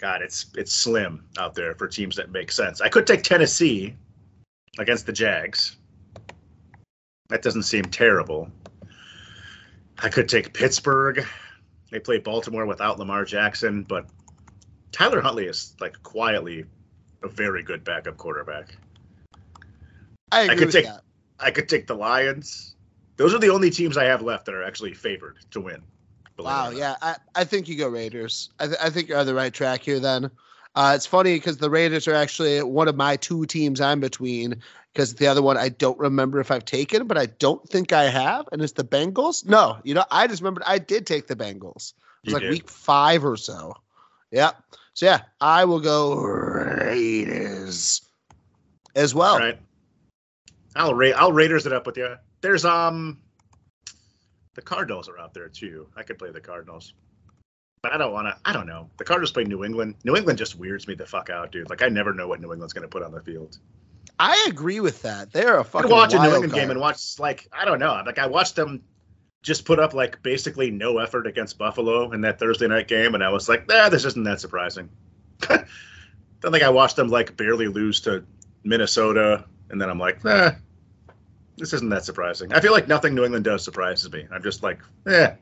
[0.00, 2.80] God, it's it's slim out there for teams that make sense.
[2.80, 3.94] I could take Tennessee
[4.78, 5.76] against the Jags.
[7.28, 8.50] That doesn't seem terrible.
[9.98, 11.26] I could take Pittsburgh.
[11.90, 14.06] They play Baltimore without Lamar Jackson, but
[14.92, 16.64] Tyler Huntley is like quietly
[17.22, 18.76] a very good backup quarterback.
[20.30, 21.02] I agree could with take- that.
[21.40, 22.74] I could take the Lions.
[23.16, 25.82] Those are the only teams I have left that are actually favored to win.
[26.38, 26.70] Wow.
[26.70, 28.50] Yeah, I, I think you go Raiders.
[28.60, 29.98] I, th- I think you're on the right track here.
[29.98, 30.30] Then
[30.74, 34.62] uh, it's funny because the Raiders are actually one of my two teams I'm between.
[34.92, 38.04] Because the other one I don't remember if I've taken, but I don't think I
[38.04, 39.46] have, and it's the Bengals.
[39.46, 41.92] No, you know I just remembered I did take the Bengals.
[42.24, 42.50] It was You like did.
[42.50, 43.74] week five or so.
[44.30, 44.56] Yep.
[44.94, 48.02] So yeah, I will go Raiders
[48.94, 49.34] as well.
[49.34, 49.58] All right.
[50.76, 52.16] I'll ra- I'll Raiders it up with you.
[52.40, 53.18] There's um
[54.54, 55.88] the Cardinals are out there too.
[55.96, 56.94] I could play the Cardinals.
[57.82, 58.36] But I don't want to.
[58.44, 58.90] I don't know.
[58.98, 59.94] The Cardinals play New England.
[60.04, 61.70] New England just weirds me the fuck out, dude.
[61.70, 63.58] Like I never know what New England's going to put on the field.
[64.18, 65.32] I agree with that.
[65.32, 66.60] They're a I fucking could watch a New England card.
[66.60, 68.02] game and watch like I don't know.
[68.04, 68.82] Like I watched them
[69.42, 73.22] just put up like basically no effort against Buffalo in that Thursday night game, and
[73.22, 74.88] I was like, nah, this isn't that surprising.
[75.48, 78.24] Don't think I watched them like barely lose to
[78.64, 80.52] Minnesota, and then I'm like, eh,
[81.56, 82.52] this isn't that surprising.
[82.52, 84.26] I feel like nothing New England does surprises me.
[84.30, 85.32] I'm just like, eh.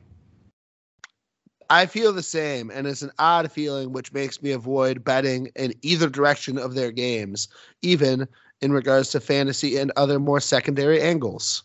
[1.69, 5.73] I feel the same, and it's an odd feeling which makes me avoid betting in
[5.81, 7.49] either direction of their games,
[7.81, 8.27] even
[8.61, 11.63] in regards to fantasy and other more secondary angles.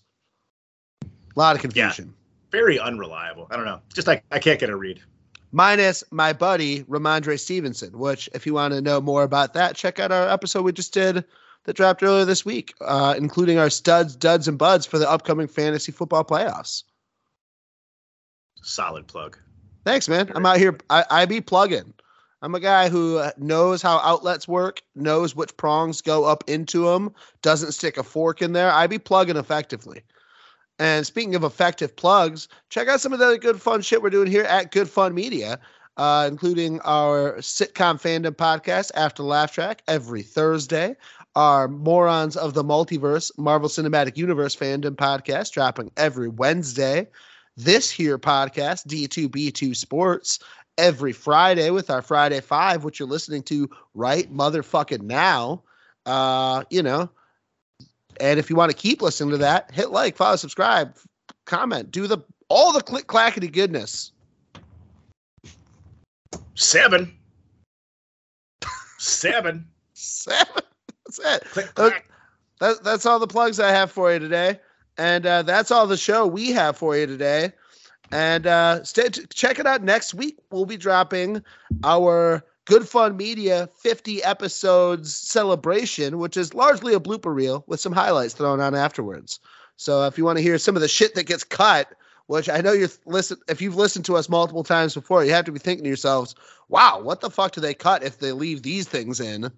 [1.03, 2.13] A lot of confusion.
[2.53, 3.49] Very unreliable.
[3.51, 3.81] I don't know.
[3.93, 5.01] Just like I can't get a read.
[5.51, 9.99] Minus my buddy Rhamondre Stevenson, which, if you want to know more about that, check
[9.99, 11.25] out our episode we just did
[11.65, 15.49] that dropped earlier this week, uh, including our studs, duds, and buds for the upcoming
[15.49, 16.85] fantasy football playoffs.
[18.63, 19.39] Solid plug.
[19.85, 20.31] Thanks, man.
[20.35, 20.79] I'm out here.
[20.91, 21.93] I, I be plugging.
[22.43, 26.85] I'm a guy who uh, knows how outlets work, knows which prongs go up into
[26.85, 28.71] them, doesn't stick a fork in there.
[28.71, 30.03] I be plugging effectively.
[30.79, 34.11] And speaking of effective plugs, check out some of the other good fun shit we're
[34.11, 35.59] doing here at Good Fun Media.
[35.97, 40.97] uh, including our sitcom fandom podcast, After Laugh Track, every Thursday.
[41.35, 47.09] Our Morons of the Multiverse, Marvel Cinematic Universe fandom podcast, dropping every Wednesday.
[47.57, 50.39] This here podcast, D2B2 Sports,
[50.79, 55.63] every Friday with our Friday Five, which you're listening to right motherfucking now.
[56.05, 57.09] Uh, you know,
[58.23, 60.97] and if you want to keep listening to that, hit like, follow, subscribe,
[61.45, 62.19] comment, do the
[62.49, 64.13] all the click clackety goodness.
[66.55, 67.13] Seven.
[68.99, 69.67] Seven.
[69.95, 70.63] Seven.
[71.05, 71.45] That's it.
[71.51, 72.09] Click, clack.
[72.61, 74.61] that, that's all the plugs I have for you today.
[74.99, 77.51] And uh, that's all the show we have for you today.
[78.13, 80.39] And uh, stay, check it out next week.
[80.53, 81.43] We'll be dropping
[81.83, 87.93] our Good Fun Media 50 episodes celebration, which is largely a blooper reel with some
[87.93, 89.41] highlights thrown on afterwards.
[89.77, 91.89] So if you want to hear some of the shit that gets cut,
[92.27, 95.45] which I know you're listen, if you've listened to us multiple times before, you have
[95.47, 96.37] to be thinking to yourselves,
[96.69, 99.51] "Wow, what the fuck do they cut if they leave these things in?"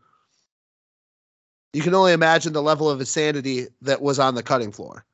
[1.74, 5.04] You can only imagine the level of insanity that was on the cutting floor.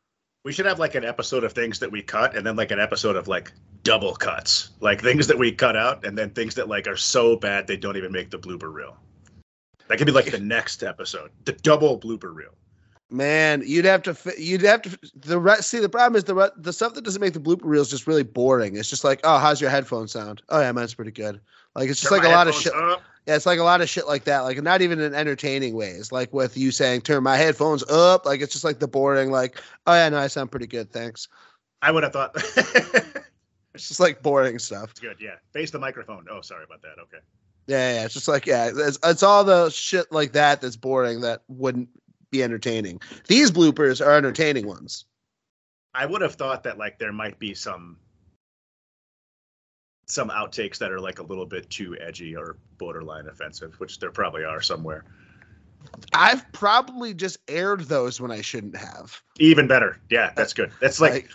[0.44, 2.80] We should have like an episode of things that we cut, and then like an
[2.80, 6.68] episode of like double cuts, like things that we cut out, and then things that
[6.68, 8.96] like are so bad they don't even make the blooper reel.
[9.88, 12.54] That could be like the next episode, the double blooper reel.
[13.10, 16.50] Man, you'd have to you'd have to the re- see the problem is the re-
[16.56, 18.76] the stuff that doesn't make the blooper reel is just really boring.
[18.76, 20.42] It's just like, oh, how's your headphone sound?
[20.48, 21.40] Oh yeah, mine's pretty good.
[21.74, 22.72] Like it's just Turn like a lot of shit.
[23.30, 24.40] Yeah, it's like a lot of shit like that.
[24.40, 26.10] Like not even in entertaining ways.
[26.10, 29.30] Like with you saying, "Turn my headphones up." Like it's just like the boring.
[29.30, 31.28] Like, oh yeah, no, I sound pretty good, thanks.
[31.80, 32.32] I would have thought.
[32.34, 33.06] it's
[33.74, 34.94] It's just like boring stuff.
[35.00, 35.36] good, yeah.
[35.52, 36.26] Face the microphone.
[36.28, 36.98] Oh, sorry about that.
[37.02, 37.18] Okay.
[37.68, 38.04] Yeah, yeah.
[38.04, 41.88] It's just like yeah, it's, it's all the shit like that that's boring that wouldn't
[42.32, 43.00] be entertaining.
[43.28, 45.04] These bloopers are entertaining ones.
[45.94, 47.96] I would have thought that like there might be some
[50.10, 54.10] some outtakes that are like a little bit too edgy or borderline offensive, which there
[54.10, 55.04] probably are somewhere.
[56.12, 59.22] I've probably just aired those when I shouldn't have.
[59.38, 59.98] Even better.
[60.10, 60.72] Yeah, that's good.
[60.80, 61.30] That's like, Like,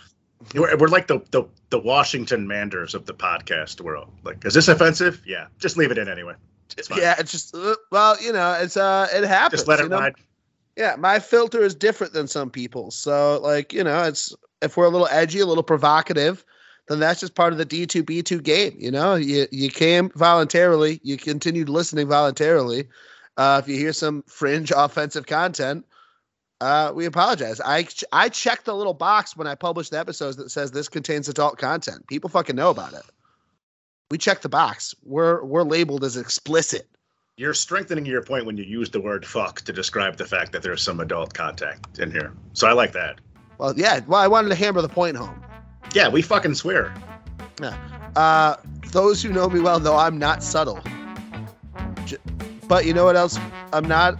[0.54, 4.12] we're, we're like the, the the Washington Manders of the podcast world.
[4.22, 5.22] Like, is this offensive?
[5.26, 6.34] Yeah, just leave it in anyway.
[6.76, 7.00] It's fine.
[7.00, 9.60] yeah, it's just uh, well, you know, it's uh, it happens.
[9.60, 9.98] just let you it know?
[9.98, 10.14] ride.
[10.76, 12.96] Yeah, my filter is different than some people's.
[12.96, 16.44] So like, you know, it's if we're a little edgy, a little provocative,
[16.88, 19.14] then that's just part of the D2B2 game, you know?
[19.14, 22.88] You you came voluntarily, you continued listening voluntarily.
[23.36, 25.84] Uh, if you hear some fringe offensive content,
[26.60, 27.60] uh, we apologize.
[27.60, 30.88] I ch- I checked the little box when I published the episodes that says this
[30.88, 32.06] contains adult content.
[32.06, 33.02] People fucking know about it.
[34.10, 34.94] We check the box.
[35.02, 36.88] We're we're labeled as explicit.
[37.36, 40.62] You're strengthening your point when you use the word "fuck" to describe the fact that
[40.62, 42.32] there's some adult contact in here.
[42.54, 43.20] So I like that.
[43.58, 44.00] Well, yeah.
[44.06, 45.45] Well, I wanted to hammer the point home.
[45.94, 46.94] Yeah, we fucking swear.
[48.16, 48.56] Uh,
[48.92, 50.80] those who know me well know I'm not subtle.
[52.04, 52.16] J-
[52.68, 53.38] But you know what else?
[53.72, 54.18] I'm not.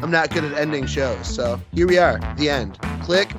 [0.00, 1.26] I'm not good at ending shows.
[1.32, 2.78] So here we are, the end.
[3.02, 3.30] Click,